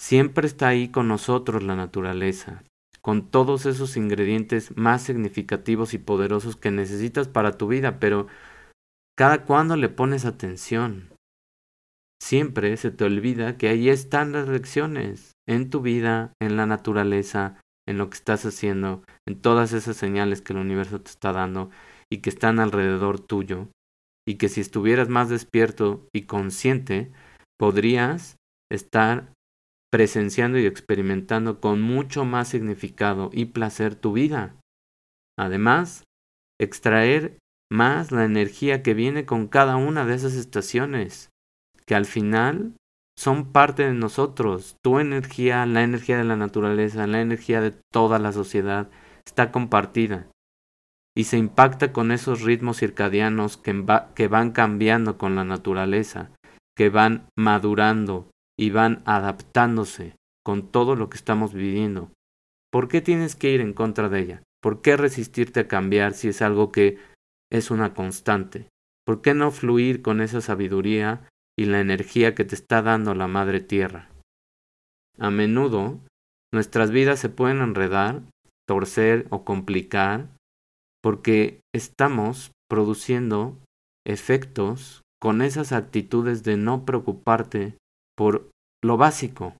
Siempre 0.00 0.46
está 0.46 0.68
ahí 0.68 0.88
con 0.88 1.08
nosotros 1.08 1.62
la 1.62 1.76
naturaleza, 1.76 2.64
con 3.02 3.30
todos 3.30 3.66
esos 3.66 3.98
ingredientes 3.98 4.74
más 4.74 5.02
significativos 5.02 5.92
y 5.92 5.98
poderosos 5.98 6.56
que 6.56 6.70
necesitas 6.70 7.28
para 7.28 7.58
tu 7.58 7.68
vida, 7.68 8.00
pero 8.00 8.26
cada 9.16 9.44
cuando 9.44 9.76
le 9.76 9.90
pones 9.90 10.24
atención. 10.24 11.10
Siempre 12.20 12.78
se 12.78 12.90
te 12.90 13.04
olvida 13.04 13.58
que 13.58 13.68
ahí 13.68 13.90
están 13.90 14.32
las 14.32 14.48
lecciones, 14.48 15.32
en 15.46 15.68
tu 15.68 15.82
vida, 15.82 16.32
en 16.40 16.56
la 16.56 16.64
naturaleza, 16.64 17.60
en 17.86 17.98
lo 17.98 18.08
que 18.08 18.16
estás 18.16 18.46
haciendo, 18.46 19.02
en 19.28 19.38
todas 19.40 19.74
esas 19.74 19.98
señales 19.98 20.40
que 20.40 20.54
el 20.54 20.60
universo 20.60 21.02
te 21.02 21.10
está 21.10 21.32
dando 21.32 21.70
y 22.10 22.22
que 22.22 22.30
están 22.30 22.58
alrededor 22.58 23.20
tuyo, 23.20 23.68
y 24.26 24.36
que 24.36 24.48
si 24.48 24.62
estuvieras 24.62 25.10
más 25.10 25.28
despierto 25.28 26.08
y 26.14 26.22
consciente, 26.22 27.12
podrías 27.58 28.36
estar 28.72 29.34
presenciando 29.90 30.58
y 30.58 30.66
experimentando 30.66 31.60
con 31.60 31.80
mucho 31.82 32.24
más 32.24 32.48
significado 32.48 33.30
y 33.32 33.46
placer 33.46 33.94
tu 33.94 34.12
vida. 34.12 34.56
Además, 35.38 36.04
extraer 36.60 37.38
más 37.70 38.12
la 38.12 38.24
energía 38.24 38.82
que 38.82 38.94
viene 38.94 39.24
con 39.24 39.48
cada 39.48 39.76
una 39.76 40.04
de 40.04 40.14
esas 40.14 40.34
estaciones, 40.34 41.30
que 41.86 41.94
al 41.94 42.04
final 42.04 42.74
son 43.18 43.52
parte 43.52 43.84
de 43.84 43.94
nosotros. 43.94 44.76
Tu 44.82 44.98
energía, 44.98 45.66
la 45.66 45.82
energía 45.82 46.18
de 46.18 46.24
la 46.24 46.36
naturaleza, 46.36 47.06
la 47.06 47.20
energía 47.20 47.60
de 47.60 47.74
toda 47.92 48.18
la 48.18 48.32
sociedad 48.32 48.90
está 49.26 49.52
compartida 49.52 50.28
y 51.16 51.24
se 51.24 51.36
impacta 51.36 51.92
con 51.92 52.12
esos 52.12 52.42
ritmos 52.42 52.78
circadianos 52.78 53.56
que, 53.56 54.28
van 54.28 54.52
cambiando 54.52 55.18
con 55.18 55.34
la 55.34 55.44
naturaleza, 55.44 56.30
que 56.76 56.88
van 56.88 57.26
madurando, 57.36 58.30
y 58.60 58.70
van 58.70 59.02
adaptándose 59.06 60.14
con 60.44 60.70
todo 60.70 60.96
lo 60.96 61.08
que 61.08 61.16
estamos 61.16 61.54
viviendo. 61.54 62.10
¿Por 62.70 62.88
qué 62.88 63.00
tienes 63.00 63.34
que 63.34 63.50
ir 63.50 63.60
en 63.60 63.72
contra 63.72 64.08
de 64.08 64.20
ella? 64.20 64.42
¿Por 64.62 64.82
qué 64.82 64.96
resistirte 64.96 65.60
a 65.60 65.68
cambiar 65.68 66.12
si 66.12 66.28
es 66.28 66.42
algo 66.42 66.70
que 66.70 66.98
es 67.50 67.70
una 67.70 67.94
constante? 67.94 68.68
¿Por 69.06 69.22
qué 69.22 69.34
no 69.34 69.50
fluir 69.50 70.02
con 70.02 70.20
esa 70.20 70.40
sabiduría 70.40 71.26
y 71.60 71.66
la 71.66 71.80
energía 71.80 72.34
que 72.34 72.46
te 72.46 72.54
está 72.54 72.80
dando 72.80 73.14
la 73.14 73.28
Madre 73.28 73.60
Tierra. 73.60 74.08
A 75.18 75.30
menudo, 75.30 76.00
nuestras 76.54 76.90
vidas 76.90 77.20
se 77.20 77.28
pueden 77.28 77.58
enredar, 77.60 78.22
torcer 78.66 79.26
o 79.28 79.44
complicar 79.44 80.28
porque 81.02 81.60
estamos 81.74 82.52
produciendo 82.66 83.58
efectos 84.06 85.02
con 85.20 85.42
esas 85.42 85.72
actitudes 85.72 86.44
de 86.44 86.56
no 86.56 86.86
preocuparte 86.86 87.76
por 88.20 88.50
lo 88.84 88.98
básico, 88.98 89.56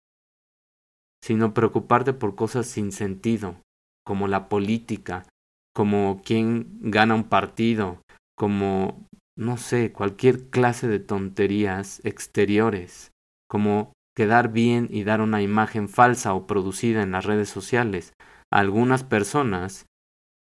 sino 1.24 1.54
preocuparte 1.54 2.12
por 2.12 2.34
cosas 2.34 2.66
sin 2.66 2.92
sentido, 2.92 3.56
como 4.04 4.28
la 4.28 4.50
política, 4.50 5.26
como 5.74 6.20
quién 6.22 6.78
gana 6.82 7.14
un 7.14 7.24
partido, 7.24 8.02
como, 8.36 9.06
no 9.34 9.56
sé, 9.56 9.92
cualquier 9.92 10.50
clase 10.50 10.88
de 10.88 10.98
tonterías 10.98 12.04
exteriores, 12.04 13.12
como 13.48 13.94
quedar 14.14 14.52
bien 14.52 14.88
y 14.90 15.04
dar 15.04 15.22
una 15.22 15.40
imagen 15.40 15.88
falsa 15.88 16.34
o 16.34 16.46
producida 16.46 17.00
en 17.02 17.12
las 17.12 17.24
redes 17.24 17.48
sociales 17.48 18.12
a 18.52 18.58
algunas 18.58 19.04
personas 19.04 19.86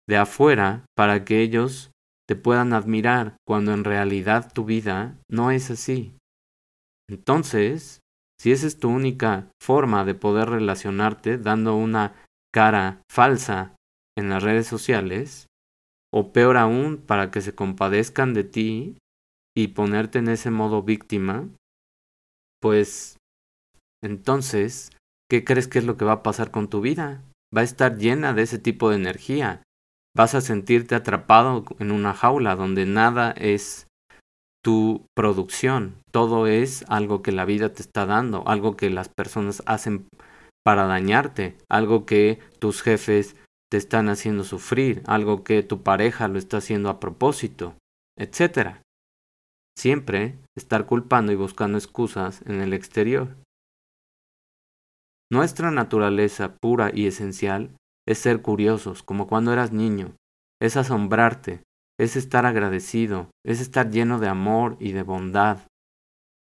de 0.06 0.18
afuera 0.18 0.84
para 0.94 1.24
que 1.24 1.40
ellos 1.40 1.90
te 2.28 2.36
puedan 2.36 2.74
admirar 2.74 3.36
cuando 3.46 3.72
en 3.72 3.82
realidad 3.82 4.52
tu 4.52 4.66
vida 4.66 5.16
no 5.30 5.50
es 5.50 5.70
así. 5.70 6.14
Entonces, 7.08 8.00
si 8.40 8.52
esa 8.52 8.66
es 8.66 8.78
tu 8.78 8.88
única 8.88 9.50
forma 9.62 10.04
de 10.04 10.14
poder 10.14 10.50
relacionarte 10.50 11.38
dando 11.38 11.76
una 11.76 12.14
cara 12.52 13.02
falsa 13.10 13.76
en 14.16 14.28
las 14.28 14.42
redes 14.42 14.66
sociales, 14.66 15.46
o 16.12 16.32
peor 16.32 16.56
aún, 16.56 16.98
para 16.98 17.30
que 17.30 17.40
se 17.40 17.54
compadezcan 17.54 18.34
de 18.34 18.44
ti 18.44 18.98
y 19.56 19.68
ponerte 19.68 20.20
en 20.20 20.28
ese 20.28 20.50
modo 20.50 20.82
víctima, 20.82 21.48
pues 22.60 23.16
entonces, 24.02 24.90
¿qué 25.28 25.44
crees 25.44 25.66
que 25.66 25.78
es 25.80 25.84
lo 25.84 25.96
que 25.96 26.04
va 26.04 26.12
a 26.12 26.22
pasar 26.22 26.50
con 26.50 26.68
tu 26.68 26.80
vida? 26.80 27.22
Va 27.56 27.62
a 27.62 27.64
estar 27.64 27.98
llena 27.98 28.32
de 28.34 28.42
ese 28.42 28.58
tipo 28.58 28.90
de 28.90 28.96
energía. 28.96 29.62
Vas 30.16 30.34
a 30.34 30.40
sentirte 30.40 30.94
atrapado 30.94 31.64
en 31.78 31.90
una 31.90 32.14
jaula 32.14 32.54
donde 32.54 32.86
nada 32.86 33.32
es 33.32 33.83
tu 34.64 35.06
producción, 35.14 36.02
todo 36.10 36.46
es 36.46 36.86
algo 36.88 37.22
que 37.22 37.32
la 37.32 37.44
vida 37.44 37.72
te 37.74 37.82
está 37.82 38.06
dando, 38.06 38.48
algo 38.48 38.76
que 38.76 38.88
las 38.88 39.10
personas 39.10 39.62
hacen 39.66 40.08
para 40.64 40.86
dañarte, 40.86 41.58
algo 41.68 42.06
que 42.06 42.40
tus 42.58 42.80
jefes 42.80 43.36
te 43.70 43.76
están 43.76 44.08
haciendo 44.08 44.42
sufrir, 44.42 45.02
algo 45.06 45.44
que 45.44 45.62
tu 45.62 45.82
pareja 45.82 46.28
lo 46.28 46.38
está 46.38 46.56
haciendo 46.56 46.88
a 46.88 46.98
propósito, 46.98 47.74
etc. 48.18 48.78
Siempre 49.78 50.38
estar 50.56 50.86
culpando 50.86 51.30
y 51.30 51.36
buscando 51.36 51.76
excusas 51.76 52.40
en 52.46 52.62
el 52.62 52.72
exterior. 52.72 53.36
Nuestra 55.30 55.72
naturaleza 55.72 56.56
pura 56.56 56.90
y 56.94 57.06
esencial 57.06 57.76
es 58.08 58.18
ser 58.18 58.40
curiosos, 58.40 59.02
como 59.02 59.26
cuando 59.26 59.52
eras 59.52 59.72
niño, 59.72 60.14
es 60.62 60.78
asombrarte, 60.78 61.60
es 61.98 62.16
estar 62.16 62.46
agradecido, 62.46 63.30
es 63.44 63.60
estar 63.60 63.90
lleno 63.90 64.18
de 64.18 64.28
amor 64.28 64.76
y 64.80 64.92
de 64.92 65.02
bondad. 65.02 65.66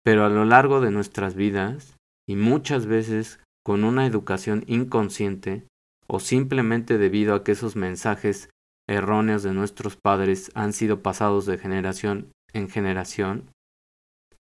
Pero 0.05 0.25
a 0.25 0.29
lo 0.29 0.45
largo 0.45 0.81
de 0.81 0.91
nuestras 0.91 1.35
vidas, 1.35 1.97
y 2.29 2.37
muchas 2.37 2.87
veces 2.87 3.41
con 3.65 3.85
una 3.85 4.07
educación 4.07 4.65
inconsciente, 4.67 5.67
o 6.07 6.21
simplemente 6.21 6.99
debido 6.99 7.35
a 7.35 7.45
que 7.45 7.53
esos 7.53 7.77
mensajes 7.77 8.51
erróneos 8.89 9.43
de 9.43 9.55
nuestros 9.55 9.97
padres 9.97 10.51
han 10.55 10.73
sido 10.73 11.03
pasados 11.03 11.47
de 11.47 11.59
generación 11.59 12.31
en 12.53 12.69
generación, 12.69 13.51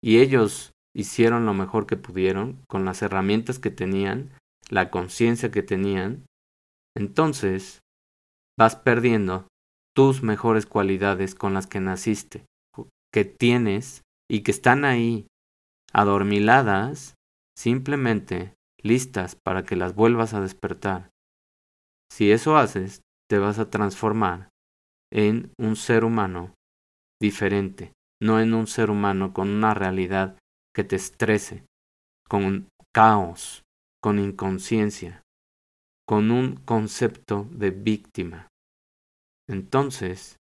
y 0.01 0.19
ellos 0.19 0.73
hicieron 0.95 1.47
lo 1.47 1.55
mejor 1.55 1.87
que 1.87 1.97
pudieron 1.97 2.61
con 2.69 2.85
las 2.85 3.03
herramientas 3.03 3.59
que 3.59 3.71
tenían, 3.71 4.31
la 4.69 4.91
conciencia 4.91 5.51
que 5.51 5.62
tenían, 5.62 6.27
entonces 6.97 7.81
vas 8.59 8.77
perdiendo 8.77 9.47
tus 9.94 10.22
mejores 10.22 10.66
cualidades 10.66 11.35
con 11.35 11.55
las 11.55 11.66
que 11.66 11.81
naciste, 11.81 12.46
que 13.12 13.24
tienes 13.24 14.02
y 14.31 14.42
que 14.42 14.50
están 14.50 14.85
ahí, 14.85 15.26
adormiladas, 15.92 17.14
simplemente 17.57 18.55
listas 18.83 19.37
para 19.37 19.64
que 19.64 19.76
las 19.76 19.94
vuelvas 19.94 20.35
a 20.35 20.40
despertar. 20.40 21.11
Si 22.11 22.31
eso 22.31 22.57
haces, 22.57 23.02
te 23.28 23.38
vas 23.38 23.59
a 23.59 23.70
transformar 23.70 24.48
en 25.12 25.52
un 25.59 25.76
ser 25.76 26.05
humano 26.05 26.55
diferente, 27.20 27.92
no 28.20 28.40
en 28.40 28.55
un 28.55 28.66
ser 28.66 28.90
humano 28.90 29.33
con 29.33 29.48
una 29.48 29.74
realidad 29.74 30.38
que 30.74 30.85
te 30.85 30.96
estrese, 30.96 31.64
con 32.28 32.68
caos, 32.94 33.62
con 34.02 34.18
inconsciencia, 34.18 35.22
con 36.07 36.31
un 36.31 36.57
concepto 36.57 37.46
de 37.50 37.70
víctima. 37.70 38.48
Entonces, 39.48 40.37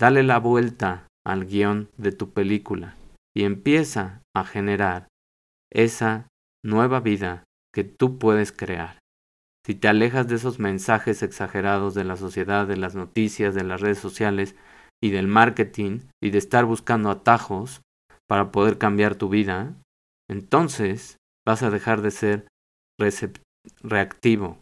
dale 0.00 0.22
la 0.22 0.38
vuelta 0.38 1.06
al 1.26 1.46
guion 1.46 1.88
de 1.96 2.12
tu 2.12 2.32
película 2.32 2.96
y 3.36 3.44
empieza 3.44 4.22
a 4.34 4.44
generar 4.44 5.08
esa 5.72 6.28
nueva 6.64 7.00
vida 7.00 7.44
que 7.74 7.84
tú 7.84 8.18
puedes 8.18 8.52
crear. 8.52 8.98
Si 9.66 9.74
te 9.74 9.88
alejas 9.88 10.26
de 10.28 10.36
esos 10.36 10.58
mensajes 10.58 11.22
exagerados 11.22 11.94
de 11.94 12.04
la 12.04 12.16
sociedad, 12.16 12.66
de 12.66 12.76
las 12.76 12.94
noticias, 12.94 13.54
de 13.54 13.64
las 13.64 13.80
redes 13.80 13.98
sociales 13.98 14.56
y 15.02 15.10
del 15.10 15.28
marketing 15.28 16.00
y 16.22 16.30
de 16.30 16.38
estar 16.38 16.64
buscando 16.64 17.10
atajos 17.10 17.82
para 18.26 18.50
poder 18.50 18.78
cambiar 18.78 19.14
tu 19.14 19.28
vida, 19.28 19.74
entonces 20.30 21.18
vas 21.46 21.62
a 21.62 21.70
dejar 21.70 22.00
de 22.00 22.10
ser 22.10 22.48
reactivo 23.82 24.58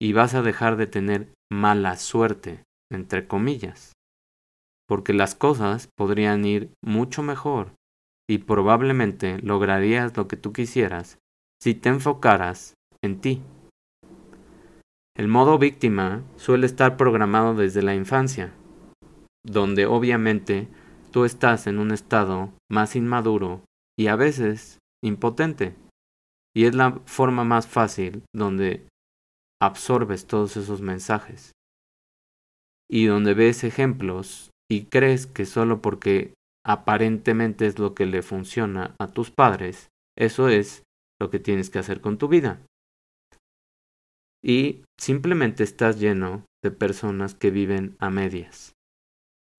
y 0.00 0.12
vas 0.12 0.34
a 0.34 0.42
dejar 0.42 0.76
de 0.76 0.86
tener 0.86 1.32
mala 1.50 1.96
suerte, 1.96 2.62
entre 2.90 3.26
comillas, 3.26 3.92
porque 4.88 5.12
las 5.12 5.34
cosas 5.34 5.88
podrían 5.96 6.44
ir 6.44 6.72
mucho 6.84 7.22
mejor 7.22 7.74
y 8.28 8.38
probablemente 8.38 9.38
lograrías 9.42 10.16
lo 10.16 10.28
que 10.28 10.36
tú 10.36 10.52
quisieras 10.52 11.18
si 11.60 11.74
te 11.74 11.88
enfocaras 11.88 12.74
en 13.02 13.20
ti. 13.20 13.42
El 15.16 15.28
modo 15.28 15.58
víctima 15.58 16.22
suele 16.36 16.66
estar 16.66 16.96
programado 16.96 17.54
desde 17.54 17.82
la 17.82 17.94
infancia, 17.94 18.54
donde 19.44 19.86
obviamente 19.86 20.68
tú 21.10 21.24
estás 21.24 21.66
en 21.66 21.78
un 21.78 21.90
estado 21.90 22.52
más 22.70 22.96
inmaduro 22.96 23.62
y 23.98 24.06
a 24.06 24.16
veces 24.16 24.78
impotente. 25.04 25.74
Y 26.54 26.64
es 26.64 26.74
la 26.74 27.00
forma 27.04 27.44
más 27.44 27.66
fácil 27.66 28.22
donde 28.34 28.86
absorbes 29.60 30.26
todos 30.26 30.56
esos 30.56 30.80
mensajes. 30.80 31.52
Y 32.88 33.06
donde 33.06 33.34
ves 33.34 33.62
ejemplos 33.64 34.50
y 34.68 34.86
crees 34.86 35.26
que 35.26 35.46
solo 35.46 35.80
porque 35.80 36.34
aparentemente 36.64 37.66
es 37.66 37.78
lo 37.78 37.94
que 37.94 38.06
le 38.06 38.22
funciona 38.22 38.94
a 38.98 39.08
tus 39.08 39.30
padres, 39.30 39.88
eso 40.16 40.48
es 40.48 40.82
lo 41.20 41.30
que 41.30 41.38
tienes 41.38 41.70
que 41.70 41.78
hacer 41.78 42.00
con 42.00 42.18
tu 42.18 42.28
vida. 42.28 42.60
Y 44.42 44.82
simplemente 44.98 45.62
estás 45.62 46.00
lleno 46.00 46.44
de 46.62 46.70
personas 46.70 47.34
que 47.34 47.50
viven 47.50 47.96
a 47.98 48.10
medias, 48.10 48.72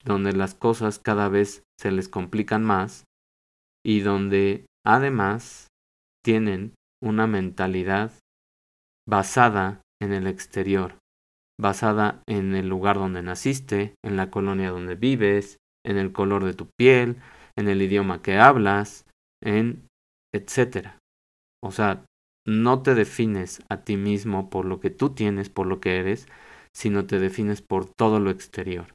donde 0.04 0.34
las 0.34 0.56
cosas 0.56 1.00
cada 1.00 1.30
vez 1.30 1.64
se 1.80 1.92
les 1.92 2.10
complican 2.10 2.64
más 2.64 3.06
y 3.86 4.02
donde 4.02 4.66
además 4.86 5.68
tienen 6.24 6.74
una 7.02 7.28
mentalidad 7.28 8.12
basada 9.08 9.82
en 10.02 10.14
el 10.14 10.28
exterior, 10.28 10.98
basada 11.60 12.24
en 12.28 12.56
el 12.56 12.68
lugar 12.68 12.98
donde 12.98 13.22
naciste, 13.22 13.96
en 14.04 14.18
la 14.18 14.32
colonia 14.32 14.72
donde 14.72 14.96
vives, 14.96 15.58
en 15.86 15.98
el 15.98 16.12
color 16.12 16.44
de 16.44 16.54
tu 16.54 16.68
piel, 16.78 17.18
en 17.56 17.68
el 17.68 17.82
idioma 17.82 18.22
que 18.22 18.38
hablas, 18.38 19.06
en 19.44 19.88
etcétera. 20.34 20.98
O 21.64 21.72
sea, 21.72 22.06
no 22.48 22.82
te 22.82 22.96
defines 22.96 23.62
a 23.70 23.84
ti 23.84 23.98
mismo 23.98 24.50
por 24.50 24.66
lo 24.66 24.80
que 24.80 24.90
tú 24.90 25.14
tienes, 25.14 25.50
por 25.50 25.68
lo 25.68 25.80
que 25.80 25.98
eres, 25.98 26.28
sino 26.76 27.06
te 27.06 27.20
defines 27.20 27.62
por 27.62 27.86
todo 27.86 28.20
lo 28.20 28.32
exterior. 28.32 28.94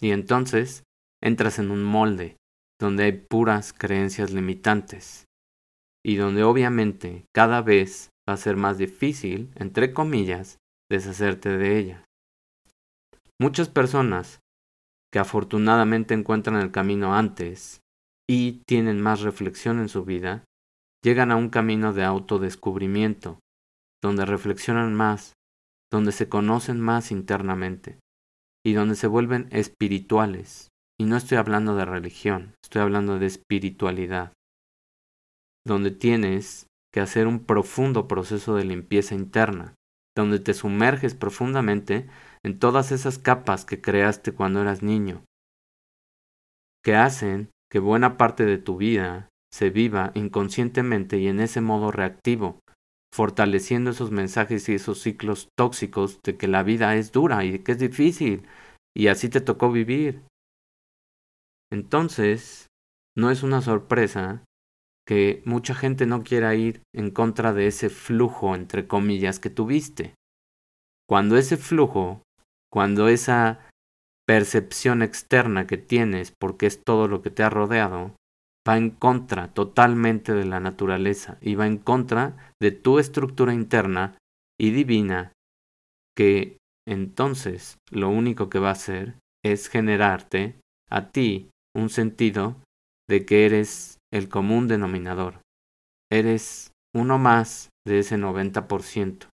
Y 0.00 0.10
entonces 0.10 0.84
entras 1.22 1.58
en 1.58 1.70
un 1.70 1.82
molde 1.82 2.36
donde 2.80 3.04
hay 3.04 3.12
puras 3.12 3.72
creencias 3.72 4.32
limitantes 4.32 5.24
y 6.04 6.16
donde 6.16 6.44
obviamente 6.44 7.24
cada 7.34 7.62
vez 7.62 8.10
va 8.28 8.34
a 8.34 8.36
ser 8.36 8.56
más 8.56 8.78
difícil, 8.78 9.50
entre 9.54 9.92
comillas, 9.92 10.58
deshacerte 10.90 11.56
de 11.56 11.78
ellas. 11.78 12.04
Muchas 13.40 13.68
personas 13.68 14.40
que 15.12 15.18
afortunadamente 15.18 16.14
encuentran 16.14 16.56
el 16.56 16.70
camino 16.70 17.14
antes 17.14 17.80
y 18.28 18.62
tienen 18.66 19.00
más 19.00 19.20
reflexión 19.20 19.78
en 19.78 19.88
su 19.88 20.04
vida, 20.04 20.44
llegan 21.02 21.30
a 21.30 21.36
un 21.36 21.50
camino 21.50 21.92
de 21.92 22.04
autodescubrimiento, 22.04 23.38
donde 24.02 24.26
reflexionan 24.26 24.94
más, 24.94 25.34
donde 25.92 26.12
se 26.12 26.28
conocen 26.28 26.80
más 26.80 27.12
internamente 27.12 27.98
y 28.64 28.72
donde 28.72 28.96
se 28.96 29.06
vuelven 29.06 29.48
espirituales, 29.52 30.68
Y 30.98 31.04
no 31.04 31.18
estoy 31.18 31.36
hablando 31.36 31.76
de 31.76 31.84
religión, 31.84 32.54
estoy 32.64 32.80
hablando 32.80 33.18
de 33.18 33.26
espiritualidad, 33.26 34.32
donde 35.64 35.90
tienes 35.90 36.66
que 36.96 37.00
hacer 37.02 37.26
un 37.26 37.44
profundo 37.44 38.08
proceso 38.08 38.56
de 38.56 38.64
limpieza 38.64 39.14
interna, 39.14 39.74
donde 40.16 40.40
te 40.40 40.54
sumerges 40.54 41.14
profundamente 41.14 42.08
en 42.42 42.58
todas 42.58 42.90
esas 42.90 43.18
capas 43.18 43.66
que 43.66 43.82
creaste 43.82 44.32
cuando 44.32 44.62
eras 44.62 44.82
niño, 44.82 45.22
que 46.82 46.96
hacen 46.96 47.50
que 47.70 47.80
buena 47.80 48.16
parte 48.16 48.46
de 48.46 48.56
tu 48.56 48.78
vida 48.78 49.28
se 49.52 49.68
viva 49.68 50.12
inconscientemente 50.14 51.18
y 51.18 51.28
en 51.28 51.40
ese 51.40 51.60
modo 51.60 51.90
reactivo, 51.90 52.60
fortaleciendo 53.14 53.90
esos 53.90 54.10
mensajes 54.10 54.66
y 54.70 54.72
esos 54.72 54.98
ciclos 55.02 55.50
tóxicos 55.54 56.22
de 56.22 56.38
que 56.38 56.48
la 56.48 56.62
vida 56.62 56.96
es 56.96 57.12
dura 57.12 57.44
y 57.44 57.58
que 57.58 57.72
es 57.72 57.78
difícil 57.78 58.48
y 58.96 59.08
así 59.08 59.28
te 59.28 59.42
tocó 59.42 59.70
vivir. 59.70 60.22
Entonces, 61.70 62.68
no 63.14 63.30
es 63.30 63.42
una 63.42 63.60
sorpresa 63.60 64.45
que 65.06 65.42
mucha 65.44 65.74
gente 65.74 66.04
no 66.06 66.24
quiera 66.24 66.54
ir 66.54 66.82
en 66.94 67.10
contra 67.10 67.52
de 67.52 67.68
ese 67.68 67.90
flujo, 67.90 68.54
entre 68.54 68.86
comillas, 68.86 69.38
que 69.38 69.50
tuviste. 69.50 70.14
Cuando 71.08 71.36
ese 71.36 71.56
flujo, 71.56 72.22
cuando 72.72 73.08
esa 73.08 73.60
percepción 74.26 75.02
externa 75.02 75.66
que 75.66 75.76
tienes, 75.76 76.32
porque 76.38 76.66
es 76.66 76.82
todo 76.82 77.06
lo 77.06 77.22
que 77.22 77.30
te 77.30 77.44
ha 77.44 77.50
rodeado, 77.50 78.16
va 78.68 78.76
en 78.76 78.90
contra 78.90 79.54
totalmente 79.54 80.34
de 80.34 80.44
la 80.44 80.58
naturaleza 80.58 81.38
y 81.40 81.54
va 81.54 81.68
en 81.68 81.78
contra 81.78 82.52
de 82.60 82.72
tu 82.72 82.98
estructura 82.98 83.54
interna 83.54 84.18
y 84.60 84.70
divina, 84.70 85.32
que 86.16 86.58
entonces 86.88 87.76
lo 87.90 88.08
único 88.08 88.48
que 88.48 88.58
va 88.58 88.70
a 88.70 88.72
hacer 88.72 89.14
es 89.44 89.68
generarte 89.68 90.56
a 90.90 91.10
ti 91.10 91.50
un 91.74 91.90
sentido 91.90 92.56
de 93.08 93.24
que 93.24 93.46
eres 93.46 93.95
el 94.16 94.28
común 94.28 94.68
denominador. 94.68 95.40
Eres 96.10 96.72
uno 96.94 97.18
más 97.18 97.70
de 97.86 97.98
ese 97.98 98.16
90%, 98.16 99.28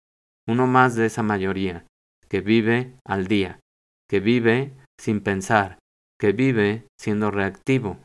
uno 0.48 0.66
más 0.66 0.96
de 0.96 1.06
esa 1.06 1.22
mayoría 1.22 1.86
que 2.28 2.40
vive 2.40 2.96
al 3.06 3.26
día, 3.26 3.60
que 4.08 4.20
vive 4.20 4.72
sin 4.98 5.20
pensar, 5.20 5.78
que 6.18 6.32
vive 6.32 6.86
siendo 7.00 7.30
reactivo, 7.30 7.98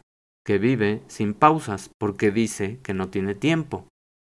que 0.45 0.57
vive 0.57 1.03
sin 1.07 1.33
pausas 1.33 1.89
porque 1.99 2.31
dice 2.31 2.79
que 2.83 2.93
no 2.93 3.09
tiene 3.09 3.35
tiempo. 3.35 3.87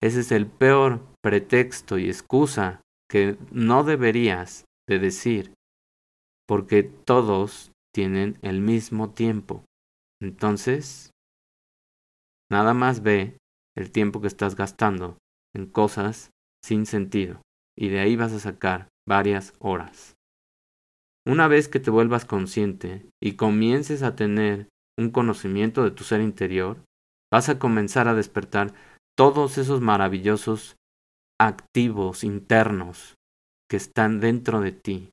Ese 0.02 0.20
es 0.20 0.32
el 0.32 0.46
peor 0.48 1.06
pretexto 1.24 1.98
y 1.98 2.08
excusa 2.08 2.82
que 3.10 3.38
no 3.52 3.84
deberías 3.84 4.66
de 4.88 5.00
decir, 5.00 5.54
porque 6.48 6.84
todos 6.84 7.72
tienen 7.94 8.38
el 8.42 8.62
mismo 8.62 9.10
tiempo. 9.10 9.64
Entonces, 10.22 11.12
nada 12.52 12.74
más 12.74 13.02
ve 13.02 13.38
el 13.76 13.92
tiempo 13.92 14.22
que 14.22 14.28
estás 14.28 14.56
gastando 14.56 15.18
en 15.56 15.68
cosas 15.68 16.32
sin 16.64 16.86
sentido, 16.86 17.42
y 17.78 17.90
de 17.90 18.00
ahí 18.00 18.16
vas 18.16 18.34
a 18.34 18.40
sacar 18.40 18.90
varias 19.08 19.54
horas. 19.60 20.16
Una 21.26 21.48
vez 21.48 21.68
que 21.68 21.80
te 21.80 21.92
vuelvas 21.92 22.26
consciente 22.26 23.06
y 23.22 23.34
comiences 23.34 24.02
a 24.02 24.16
tener 24.16 24.70
un 24.98 25.12
conocimiento 25.12 25.84
de 25.84 25.92
tu 25.92 26.04
ser 26.04 26.22
interior, 26.22 26.84
vas 27.32 27.50
a 27.50 27.60
comenzar 27.60 28.08
a 28.08 28.14
despertar 28.14 28.74
todos 29.18 29.58
esos 29.58 29.82
maravillosos 29.82 30.76
activos 31.40 32.24
internos 32.24 33.16
que 33.70 33.78
están 33.78 34.20
dentro 34.20 34.62
de 34.62 34.72
ti. 34.72 35.10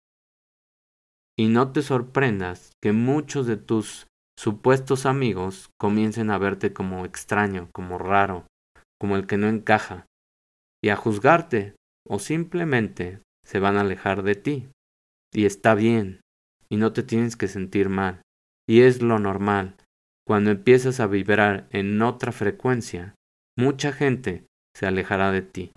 Y 1.36 1.48
no 1.48 1.72
te 1.72 1.82
sorprendas 1.82 2.70
que 2.80 2.92
muchos 2.92 3.46
de 3.46 3.56
tus 3.56 4.06
supuestos 4.38 5.06
amigos 5.06 5.70
comiencen 5.78 6.30
a 6.30 6.38
verte 6.38 6.72
como 6.72 7.04
extraño, 7.04 7.68
como 7.72 7.98
raro, 7.98 8.46
como 9.00 9.16
el 9.16 9.26
que 9.26 9.36
no 9.36 9.48
encaja, 9.48 10.06
y 10.82 10.90
a 10.90 10.96
juzgarte, 10.96 11.76
o 12.06 12.18
simplemente 12.18 13.20
se 13.44 13.58
van 13.58 13.76
a 13.76 13.82
alejar 13.82 14.22
de 14.22 14.34
ti. 14.34 14.68
Y 15.32 15.46
está 15.46 15.74
bien, 15.74 16.20
y 16.68 16.76
no 16.76 16.92
te 16.92 17.02
tienes 17.02 17.36
que 17.36 17.48
sentir 17.48 17.88
mal. 17.88 18.22
Y 18.68 18.82
es 18.82 19.02
lo 19.02 19.18
normal. 19.18 19.76
Cuando 20.26 20.50
empiezas 20.50 21.00
a 21.00 21.06
vibrar 21.06 21.66
en 21.70 22.00
otra 22.02 22.32
frecuencia, 22.32 23.14
mucha 23.58 23.92
gente 23.92 24.46
se 24.76 24.86
alejará 24.86 25.30
de 25.32 25.42
ti. 25.42 25.72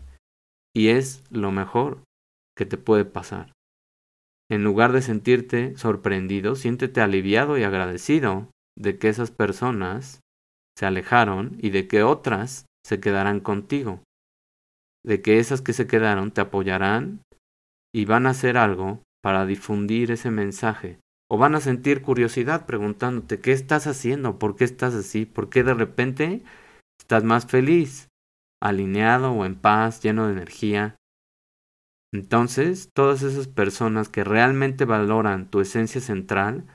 Y 0.75 0.89
es 0.89 1.23
lo 1.29 1.51
mejor 1.51 2.03
que 2.55 2.65
te 2.65 2.77
puede 2.77 3.05
pasar. 3.05 3.51
En 4.49 4.63
lugar 4.63 4.93
de 4.93 5.01
sentirte 5.01 5.77
sorprendido, 5.77 6.55
siéntete 6.55 7.01
aliviado 7.01 7.57
y 7.57 7.63
agradecido 7.63 8.49
de 8.77 8.97
que 8.97 9.09
esas 9.09 9.31
personas 9.31 10.21
se 10.77 10.85
alejaron 10.85 11.57
y 11.59 11.71
de 11.71 11.87
que 11.87 12.03
otras 12.03 12.65
se 12.85 12.99
quedarán 12.99 13.39
contigo. 13.39 14.03
De 15.03 15.21
que 15.21 15.39
esas 15.39 15.61
que 15.61 15.73
se 15.73 15.87
quedaron 15.87 16.31
te 16.31 16.41
apoyarán 16.41 17.21
y 17.93 18.05
van 18.05 18.27
a 18.27 18.31
hacer 18.31 18.57
algo 18.57 19.01
para 19.23 19.45
difundir 19.45 20.11
ese 20.11 20.31
mensaje 20.31 20.99
o 21.29 21.37
van 21.37 21.55
a 21.55 21.59
sentir 21.59 22.01
curiosidad 22.01 22.65
preguntándote 22.65 23.39
qué 23.39 23.51
estás 23.51 23.87
haciendo, 23.87 24.39
por 24.39 24.55
qué 24.55 24.63
estás 24.63 24.93
así, 24.93 25.25
por 25.25 25.49
qué 25.49 25.63
de 25.63 25.73
repente 25.73 26.43
estás 26.99 27.23
más 27.23 27.45
feliz, 27.45 28.07
alineado 28.61 29.31
o 29.31 29.45
en 29.45 29.55
paz, 29.55 30.01
lleno 30.01 30.27
de 30.27 30.33
energía. 30.33 30.95
Entonces, 32.13 32.89
todas 32.95 33.21
esas 33.21 33.47
personas 33.47 34.09
que 34.09 34.23
realmente 34.23 34.85
valoran 34.85 35.49
tu 35.49 35.59
esencia 35.59 36.01
central 36.01 36.65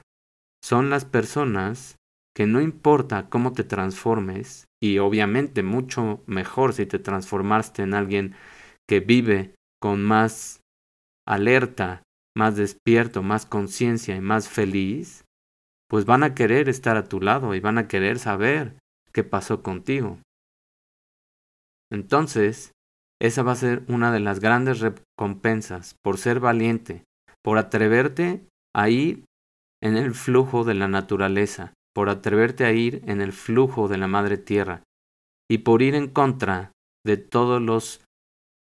son 0.62 0.90
las 0.90 1.04
personas 1.04 1.96
que 2.34 2.46
no 2.46 2.60
importa 2.60 3.28
cómo 3.28 3.52
te 3.52 3.64
transformes, 3.64 4.66
y 4.82 4.98
obviamente 4.98 5.62
mucho 5.62 6.22
mejor 6.26 6.72
si 6.72 6.86
te 6.86 6.98
transformaste 6.98 7.82
en 7.82 7.94
alguien 7.94 8.34
que 8.88 9.00
vive 9.00 9.54
con 9.80 10.02
más 10.02 10.60
alerta 11.26 12.02
más 12.36 12.56
despierto, 12.56 13.22
más 13.22 13.46
conciencia 13.46 14.16
y 14.16 14.20
más 14.20 14.48
feliz, 14.48 15.24
pues 15.88 16.04
van 16.04 16.22
a 16.22 16.34
querer 16.34 16.68
estar 16.68 16.96
a 16.96 17.08
tu 17.08 17.20
lado 17.20 17.54
y 17.54 17.60
van 17.60 17.78
a 17.78 17.88
querer 17.88 18.18
saber 18.18 18.78
qué 19.12 19.24
pasó 19.24 19.62
contigo. 19.62 20.18
Entonces, 21.90 22.72
esa 23.22 23.44
va 23.44 23.52
a 23.52 23.56
ser 23.56 23.85
una 23.87 24.11
de 24.11 24.18
las 24.18 24.40
grandes 24.40 24.80
recompensas 24.80 25.94
por 26.02 26.18
ser 26.18 26.40
valiente, 26.40 27.04
por 27.40 27.56
atreverte 27.56 28.44
a 28.74 28.88
ir 28.88 29.24
en 29.80 29.96
el 29.96 30.12
flujo 30.12 30.64
de 30.64 30.74
la 30.74 30.88
naturaleza, 30.88 31.72
por 31.94 32.08
atreverte 32.08 32.64
a 32.64 32.72
ir 32.72 33.00
en 33.06 33.20
el 33.20 33.32
flujo 33.32 33.87
de 33.87 33.96
la 33.96 34.08
madre 34.08 34.38
tierra 34.38 34.82
y 35.48 35.58
por 35.58 35.82
ir 35.82 35.94
en 35.94 36.08
contra 36.08 36.72
de 37.06 37.16
todos 37.16 37.62
los 37.62 38.00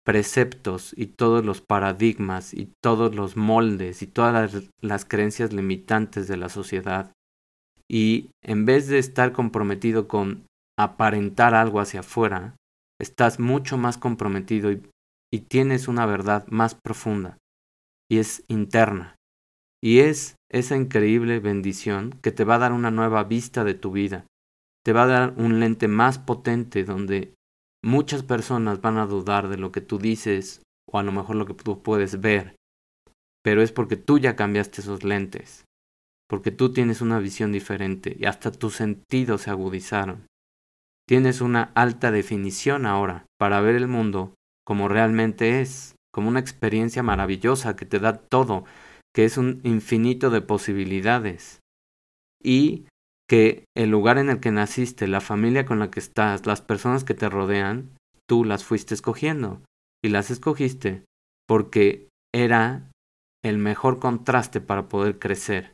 preceptos 0.06 0.94
y 0.96 1.08
todos 1.08 1.44
los 1.44 1.62
paradigmas 1.62 2.54
y 2.54 2.72
todos 2.84 3.16
los 3.16 3.38
moldes 3.38 4.04
y 4.04 4.08
todas 4.08 4.70
las, 4.80 5.06
creencias 5.06 5.54
limitantes 5.54 6.28
de 6.28 6.38
la 6.38 6.50
sociedad. 6.50 7.14
Y 7.90 8.30
en 8.44 8.66
vez 8.66 8.88
de 8.88 9.00
estar 9.00 9.32
comprometido 9.32 10.08
con 10.08 10.46
aparentar 10.78 11.56
algo 11.56 11.80
hacia 11.80 12.02
afuera, 12.02 12.56
estás 13.02 13.40
mucho 13.40 13.78
más 13.78 13.98
comprometido 13.98 14.72
y, 14.72 14.82
tienes 15.48 15.88
una 15.88 16.06
verdad 16.06 16.46
más 16.48 16.76
profunda 16.76 17.38
y 18.10 18.18
es 18.18 18.44
interna. 18.50 19.16
Y 19.82 20.00
es 20.00 20.36
esa 20.52 20.76
increíble 20.76 21.40
bendición 21.40 22.12
que 22.22 22.32
te 22.32 22.44
va 22.44 22.56
a 22.56 22.60
dar 22.60 22.74
una 22.74 22.92
nueva 22.92 23.24
vista 23.24 23.64
de 23.64 23.74
tu 23.74 23.92
vida, 23.92 24.26
te 24.84 24.92
va 24.92 25.04
a 25.04 25.08
dar 25.08 25.34
un 25.38 25.62
lente 25.62 25.88
más 25.88 26.20
potente 26.20 26.84
donde 26.84 27.34
Muchas 27.84 28.22
personas 28.22 28.80
van 28.80 29.00
a 29.00 29.08
dudar 29.08 29.50
de 29.50 29.58
lo 29.58 29.72
que 29.72 29.82
tú 29.82 29.98
dices 29.98 30.62
o 30.88 31.00
a 31.00 31.04
lo 31.04 31.12
mejor 31.12 31.36
lo 31.36 31.48
que 31.48 31.56
tú 31.56 31.82
puedes 31.82 32.22
ver, 32.22 32.56
pero 33.44 33.64
es 33.64 33.72
porque 33.72 33.98
tú 33.98 34.20
ya 34.20 34.36
cambiaste 34.36 34.82
esos 34.82 35.04
lentes, 35.04 35.66
porque 36.30 36.52
tú 36.52 36.74
tienes 36.74 37.02
una 37.02 37.18
visión 37.18 37.52
diferente 37.52 38.16
y 38.20 38.26
hasta 38.26 38.52
tus 38.52 38.76
sentidos 38.76 39.42
se 39.42 39.50
agudizaron. 39.50 40.28
Tienes 41.12 41.42
una 41.42 41.74
alta 41.76 42.10
definición 42.10 42.86
ahora 42.86 43.26
para 43.38 43.60
ver 43.60 43.76
el 43.76 43.90
mundo 43.90 44.34
como 44.66 44.88
realmente 44.88 45.60
es, 45.60 45.98
como 46.14 46.30
una 46.30 46.40
experiencia 46.40 47.04
maravillosa 47.04 47.76
que 47.76 47.86
te 47.86 48.00
da 48.00 48.14
todo, 48.14 48.64
que 49.14 49.26
es 49.26 49.36
un 49.38 49.60
infinito 49.66 50.30
de 50.30 50.40
posibilidades. 50.40 51.60
Y 52.42 52.86
que 53.30 53.66
el 53.76 53.90
lugar 53.90 54.20
en 54.20 54.30
el 54.30 54.40
que 54.40 54.52
naciste, 54.52 55.06
la 55.10 55.20
familia 55.20 55.66
con 55.66 55.80
la 55.80 55.92
que 55.92 56.00
estás, 56.00 56.46
las 56.46 56.62
personas 56.62 57.04
que 57.04 57.14
te 57.14 57.28
rodean, 57.28 57.90
tú 58.26 58.46
las 58.46 58.64
fuiste 58.64 58.94
escogiendo. 58.94 59.62
Y 60.02 60.12
las 60.12 60.32
escogiste 60.32 61.04
porque 61.46 62.08
era 62.34 62.90
el 63.44 63.58
mejor 63.58 64.00
contraste 64.00 64.62
para 64.62 64.88
poder 64.88 65.20
crecer. 65.20 65.74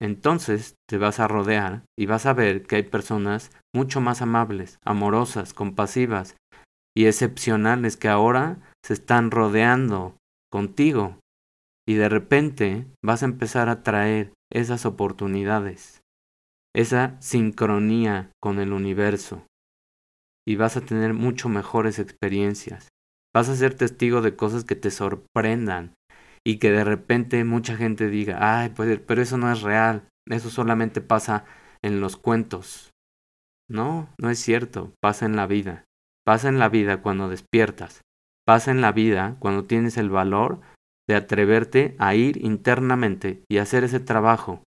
Entonces 0.00 0.74
te 0.88 0.98
vas 0.98 1.20
a 1.20 1.28
rodear 1.28 1.84
y 1.98 2.06
vas 2.06 2.26
a 2.26 2.34
ver 2.34 2.64
que 2.64 2.76
hay 2.76 2.82
personas 2.82 3.50
mucho 3.74 4.00
más 4.00 4.20
amables, 4.22 4.78
amorosas, 4.84 5.54
compasivas 5.54 6.36
y 6.94 7.06
excepcionales 7.06 7.96
que 7.96 8.08
ahora 8.08 8.58
se 8.84 8.94
están 8.94 9.30
rodeando 9.30 10.16
contigo. 10.50 11.18
y 11.88 11.94
de 11.94 12.08
repente 12.08 12.84
vas 13.00 13.22
a 13.22 13.26
empezar 13.26 13.68
a 13.68 13.84
traer 13.84 14.32
esas 14.52 14.86
oportunidades, 14.86 16.00
esa 16.74 17.16
sincronía 17.20 18.32
con 18.42 18.58
el 18.58 18.72
universo 18.72 19.46
y 20.44 20.56
vas 20.56 20.76
a 20.76 20.80
tener 20.80 21.14
mucho 21.14 21.48
mejores 21.48 22.00
experiencias. 22.00 22.88
Vas 23.32 23.48
a 23.48 23.54
ser 23.54 23.74
testigo 23.74 24.20
de 24.20 24.34
cosas 24.34 24.64
que 24.64 24.74
te 24.74 24.90
sorprendan 24.90 25.94
y 26.46 26.58
que 26.58 26.70
de 26.70 26.84
repente 26.84 27.42
mucha 27.42 27.76
gente 27.76 28.08
diga, 28.08 28.38
ay, 28.40 28.68
pues, 28.68 29.00
pero 29.04 29.20
eso 29.20 29.36
no 29.36 29.50
es 29.50 29.62
real, 29.62 30.08
eso 30.30 30.48
solamente 30.48 31.00
pasa 31.00 31.44
en 31.82 32.00
los 32.00 32.16
cuentos. 32.16 32.92
No, 33.68 34.14
no 34.16 34.30
es 34.30 34.38
cierto, 34.38 34.92
pasa 35.02 35.26
en 35.26 35.34
la 35.34 35.48
vida. 35.48 35.82
Pasa 36.24 36.48
en 36.48 36.60
la 36.60 36.68
vida 36.68 37.02
cuando 37.02 37.28
despiertas. 37.28 38.02
Pasa 38.46 38.70
en 38.70 38.80
la 38.80 38.92
vida 38.92 39.34
cuando 39.40 39.64
tienes 39.64 39.96
el 39.96 40.08
valor 40.08 40.60
de 41.08 41.16
atreverte 41.16 41.96
a 41.98 42.14
ir 42.14 42.36
internamente 42.44 43.42
y 43.50 43.58
hacer 43.58 43.82
ese 43.82 43.98
trabajo 43.98 44.62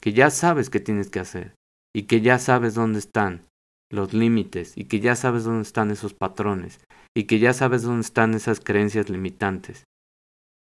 que 0.00 0.12
ya 0.12 0.30
sabes 0.30 0.70
que 0.70 0.78
tienes 0.78 1.10
que 1.10 1.18
hacer 1.18 1.56
y 1.92 2.04
que 2.04 2.20
ya 2.20 2.38
sabes 2.38 2.74
dónde 2.74 3.00
están 3.00 3.48
los 3.90 4.14
límites 4.14 4.76
y 4.76 4.84
que 4.84 5.00
ya 5.00 5.16
sabes 5.16 5.42
dónde 5.42 5.62
están 5.62 5.90
esos 5.90 6.14
patrones 6.14 6.78
y 7.12 7.24
que 7.24 7.40
ya 7.40 7.52
sabes 7.52 7.82
dónde 7.82 8.02
están 8.02 8.34
esas 8.34 8.60
creencias 8.60 9.10
limitantes 9.10 9.84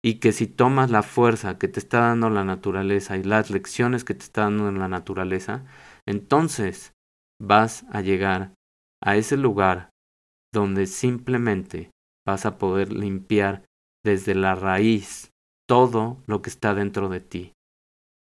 y 0.07 0.21
que 0.21 0.31
si 0.31 0.47
tomas 0.47 0.89
la 0.93 1.03
fuerza 1.03 1.59
que 1.59 1.67
te 1.67 1.81
está 1.81 1.99
dando 1.99 2.31
la 2.31 2.45
naturaleza 2.45 3.17
y 3.17 3.25
las 3.25 3.51
lecciones 3.51 4.05
que 4.05 4.15
te 4.15 4.23
está 4.23 4.43
dando 4.43 4.71
la 4.71 4.87
naturaleza, 4.87 5.65
entonces 6.07 6.93
vas 7.43 7.85
a 7.91 8.03
llegar 8.03 8.55
a 9.03 9.17
ese 9.17 9.37
lugar 9.37 9.91
donde 10.55 10.87
simplemente 10.87 11.91
vas 12.25 12.47
a 12.47 12.57
poder 12.57 12.93
limpiar 12.93 13.65
desde 14.05 14.37
la 14.37 14.55
raíz 14.55 15.33
todo 15.69 16.23
lo 16.29 16.41
que 16.41 16.51
está 16.51 16.73
dentro 16.73 17.09
de 17.09 17.19
ti. 17.19 17.53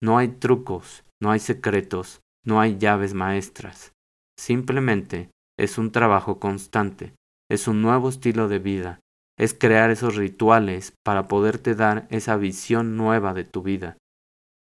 No 0.01 0.19
hay 0.19 0.29
trucos, 0.29 1.05
no 1.21 1.33
hay 1.33 1.41
secretos, 1.41 2.21
no 2.45 2.61
hay 2.61 2.79
llaves 2.79 3.13
maestras. 3.13 3.93
Simplemente 4.39 5.33
es 5.59 5.79
un 5.79 5.91
trabajo 5.91 6.39
constante, 6.39 7.17
es 7.51 7.67
un 7.67 7.83
nuevo 7.83 8.09
estilo 8.09 8.47
de 8.47 8.61
vida, 8.61 9.01
es 9.39 9.55
crear 9.55 9.91
esos 9.91 10.17
rituales 10.17 10.95
para 11.05 11.29
poderte 11.29 11.75
dar 11.75 12.07
esa 12.11 12.37
visión 12.37 12.97
nueva 12.97 13.35
de 13.35 13.45
tu 13.45 13.63
vida 13.63 13.99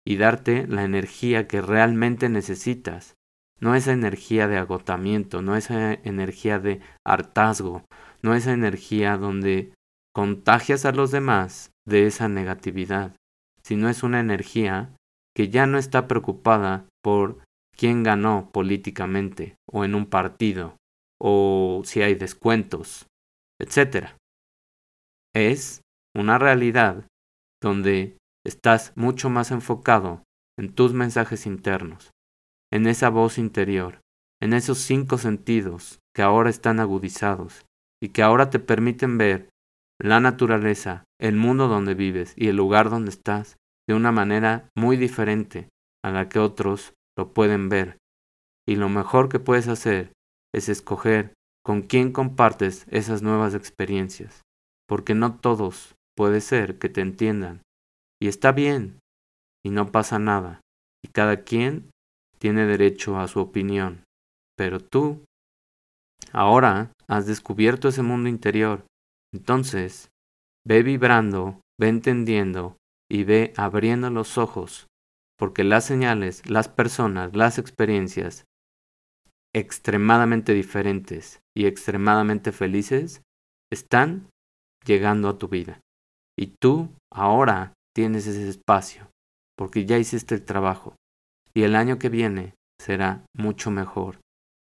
y 0.07 0.17
darte 0.17 0.67
la 0.67 0.85
energía 0.85 1.47
que 1.47 1.63
realmente 1.63 2.29
necesitas, 2.29 3.15
no 3.61 3.75
esa 3.75 3.93
energía 3.93 4.49
de 4.49 4.59
agotamiento, 4.59 5.43
no 5.43 5.57
esa 5.57 5.95
energía 5.95 6.59
de 6.59 6.81
hartazgo, 7.07 7.85
no 8.23 8.35
esa 8.35 8.53
energía 8.53 9.17
donde 9.17 9.73
contagias 10.15 10.85
a 10.85 10.93
los 10.93 11.11
demás 11.11 11.71
de 11.87 12.07
esa 12.07 12.29
negatividad, 12.29 13.17
sino 13.63 13.89
es 13.89 14.03
una 14.03 14.21
energía 14.21 14.95
que 15.35 15.49
ya 15.49 15.67
no 15.67 15.79
está 15.79 16.07
preocupada 16.07 16.87
por 17.03 17.39
quién 17.77 18.03
ganó 18.03 18.51
políticamente 18.53 19.57
o 19.71 19.85
en 19.85 19.95
un 19.95 20.07
partido 20.07 20.77
o 21.21 21.83
si 21.85 22.03
hay 22.03 22.15
descuentos, 22.15 23.07
etc. 23.59 24.15
Es 25.35 25.81
una 26.17 26.39
realidad 26.39 27.09
donde 27.61 28.17
estás 28.47 28.93
mucho 28.95 29.31
más 29.31 29.51
enfocado 29.51 30.23
en 30.57 30.73
tus 30.73 30.93
mensajes 30.93 31.45
internos, 31.47 32.13
en 32.73 32.87
esa 32.87 33.09
voz 33.09 33.39
interior, 33.39 34.01
en 34.41 34.53
esos 34.53 34.79
cinco 34.79 35.19
sentidos 35.19 35.99
que 36.15 36.23
ahora 36.23 36.51
están 36.51 36.79
agudizados 36.79 37.67
y 38.01 38.11
que 38.11 38.23
ahora 38.23 38.51
te 38.51 38.61
permiten 38.61 39.19
ver 39.19 39.49
la 40.01 40.21
naturaleza, 40.21 41.05
el 41.21 41.35
mundo 41.35 41.67
donde 41.67 41.95
vives 41.95 42.35
y 42.37 42.49
el 42.49 42.57
lugar 42.57 42.89
donde 42.89 43.11
estás 43.11 43.57
de 43.89 43.95
una 43.95 44.13
manera 44.13 44.69
muy 44.77 44.97
diferente 44.97 45.69
a 46.05 46.11
la 46.11 46.29
que 46.29 46.39
otros 46.39 46.95
lo 47.19 47.33
pueden 47.33 47.69
ver. 47.69 47.99
Y 48.69 48.77
lo 48.77 48.89
mejor 48.89 49.29
que 49.29 49.41
puedes 49.41 49.67
hacer 49.67 50.13
es 50.55 50.69
escoger 50.69 51.35
con 51.65 51.83
quién 51.83 52.13
compartes 52.13 52.87
esas 52.89 53.23
nuevas 53.23 53.55
experiencias, 53.55 54.44
porque 54.89 55.15
no 55.15 55.37
todos 55.39 55.95
puede 56.17 56.41
ser 56.41 56.79
que 56.79 56.89
te 56.89 57.01
entiendan. 57.01 57.63
Y 58.21 58.29
está 58.29 58.53
bien, 58.53 58.99
y 59.65 59.71
no 59.71 59.93
pasa 59.93 60.19
nada, 60.19 60.61
y 61.05 61.09
cada 61.09 61.43
quien 61.45 61.91
tiene 62.39 62.67
derecho 62.67 63.19
a 63.19 63.29
su 63.29 63.41
opinión. 63.41 64.05
Pero 64.57 64.81
tú, 64.81 65.25
ahora 66.33 66.93
has 67.09 67.27
descubierto 67.27 67.89
ese 67.89 68.03
mundo 68.03 68.29
interior, 68.29 68.85
entonces, 69.33 70.09
ve 70.67 70.83
vibrando, 70.83 71.61
ve 71.81 71.89
entendiendo 71.89 72.77
y 73.11 73.25
ve 73.25 73.53
abriendo 73.57 74.11
los 74.11 74.39
ojos 74.39 74.87
porque 75.39 75.65
las 75.65 75.85
señales, 75.85 76.49
las 76.49 76.69
personas, 76.69 77.35
las 77.35 77.59
experiencias 77.59 78.45
extremadamente 79.55 80.53
diferentes 80.53 81.41
y 81.57 81.67
extremadamente 81.67 82.53
felices 82.53 83.23
están 83.73 84.29
llegando 84.85 85.29
a 85.29 85.39
tu 85.39 85.49
vida. 85.49 85.81
Y 86.39 86.55
tú 86.61 86.91
ahora 87.13 87.75
tienes 87.95 88.27
ese 88.27 88.49
espacio, 88.49 89.09
porque 89.57 89.87
ya 89.87 89.99
hiciste 89.99 90.35
el 90.35 90.45
trabajo. 90.45 90.97
Y 91.55 91.63
el 91.63 91.77
año 91.77 91.99
que 91.99 92.09
viene 92.09 92.55
será 92.81 93.25
mucho 93.37 93.71
mejor. 93.71 94.19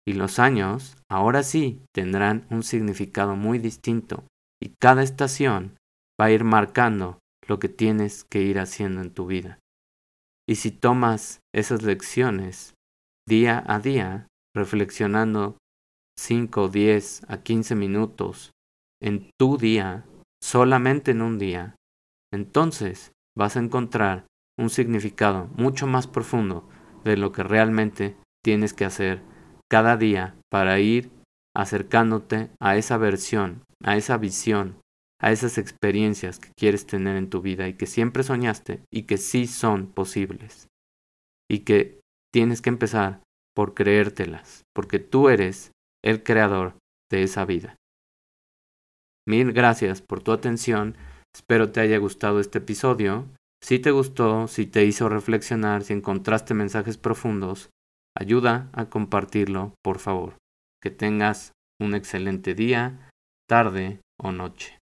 Y 0.08 0.14
los 0.14 0.40
años, 0.40 0.98
ahora 1.10 1.44
sí, 1.44 1.82
tendrán 1.94 2.48
un 2.50 2.64
significado 2.64 3.36
muy 3.36 3.60
distinto. 3.60 4.24
Y 4.62 4.74
cada 4.82 5.04
estación 5.04 5.78
va 6.20 6.26
a 6.26 6.32
ir 6.32 6.44
marcando 6.44 7.20
lo 7.48 7.60
que 7.60 7.70
tienes 7.70 8.24
que 8.24 8.42
ir 8.42 8.60
haciendo 8.60 9.02
en 9.02 9.14
tu 9.14 9.28
vida. 9.28 9.60
Y 10.50 10.56
si 10.56 10.72
tomas 10.72 11.40
esas 11.54 11.84
lecciones 11.84 12.74
día 13.28 13.64
a 13.68 13.80
día, 13.80 14.28
reflexionando 14.56 15.58
5, 16.20 16.68
10 16.68 17.30
a 17.30 17.38
15 17.42 17.76
minutos 17.76 18.52
en 19.02 19.30
tu 19.40 19.58
día, 19.58 20.06
solamente 20.42 21.12
en 21.12 21.22
un 21.22 21.40
día, 21.40 21.76
entonces 22.34 23.12
vas 23.38 23.58
a 23.58 23.60
encontrar 23.60 24.26
un 24.60 24.70
significado 24.70 25.48
mucho 25.56 25.88
más 25.88 26.08
profundo 26.08 26.68
de 27.04 27.18
lo 27.18 27.32
que 27.32 27.44
realmente 27.44 28.16
tienes 28.44 28.74
que 28.74 28.86
hacer 28.86 29.22
cada 29.70 29.98
día 29.98 30.36
para 30.52 30.80
ir 30.80 31.12
acercándote 31.56 32.50
a 32.62 32.78
esa 32.78 32.98
versión, 32.98 33.64
a 33.84 33.98
esa 33.98 34.18
visión 34.18 34.82
a 35.22 35.32
esas 35.32 35.58
experiencias 35.58 36.40
que 36.40 36.50
quieres 36.58 36.88
tener 36.88 37.16
en 37.16 37.30
tu 37.30 37.42
vida 37.42 37.68
y 37.68 37.76
que 37.76 37.86
siempre 37.86 38.24
soñaste 38.24 38.82
y 38.92 39.04
que 39.04 39.18
sí 39.18 39.46
son 39.46 39.88
posibles. 39.88 40.68
Y 41.50 41.60
que 41.60 42.00
tienes 42.34 42.62
que 42.62 42.70
empezar 42.70 43.22
por 43.56 43.74
creértelas, 43.74 44.64
porque 44.74 45.00
tú 45.00 45.30
eres 45.30 45.72
el 46.04 46.24
creador 46.24 46.76
de 47.12 47.24
esa 47.24 47.46
vida. 47.46 47.76
Mil 49.28 49.54
gracias 49.54 50.02
por 50.02 50.22
tu 50.22 50.32
atención, 50.32 50.96
espero 51.36 51.72
te 51.72 51.80
haya 51.80 51.98
gustado 51.98 52.40
este 52.40 52.58
episodio. 52.58 53.28
Si 53.64 53.78
te 53.78 53.92
gustó, 53.92 54.48
si 54.48 54.66
te 54.66 54.86
hizo 54.86 55.08
reflexionar, 55.10 55.84
si 55.84 55.94
encontraste 55.94 56.56
mensajes 56.56 56.98
profundos, 56.98 57.70
ayuda 58.18 58.70
a 58.74 58.90
compartirlo, 58.90 59.76
por 59.84 60.00
favor. 60.00 60.38
Que 60.82 60.90
tengas 60.90 61.54
un 61.80 61.94
excelente 61.94 62.56
día, 62.56 63.10
tarde 63.48 64.00
o 64.20 64.32
noche. 64.32 64.81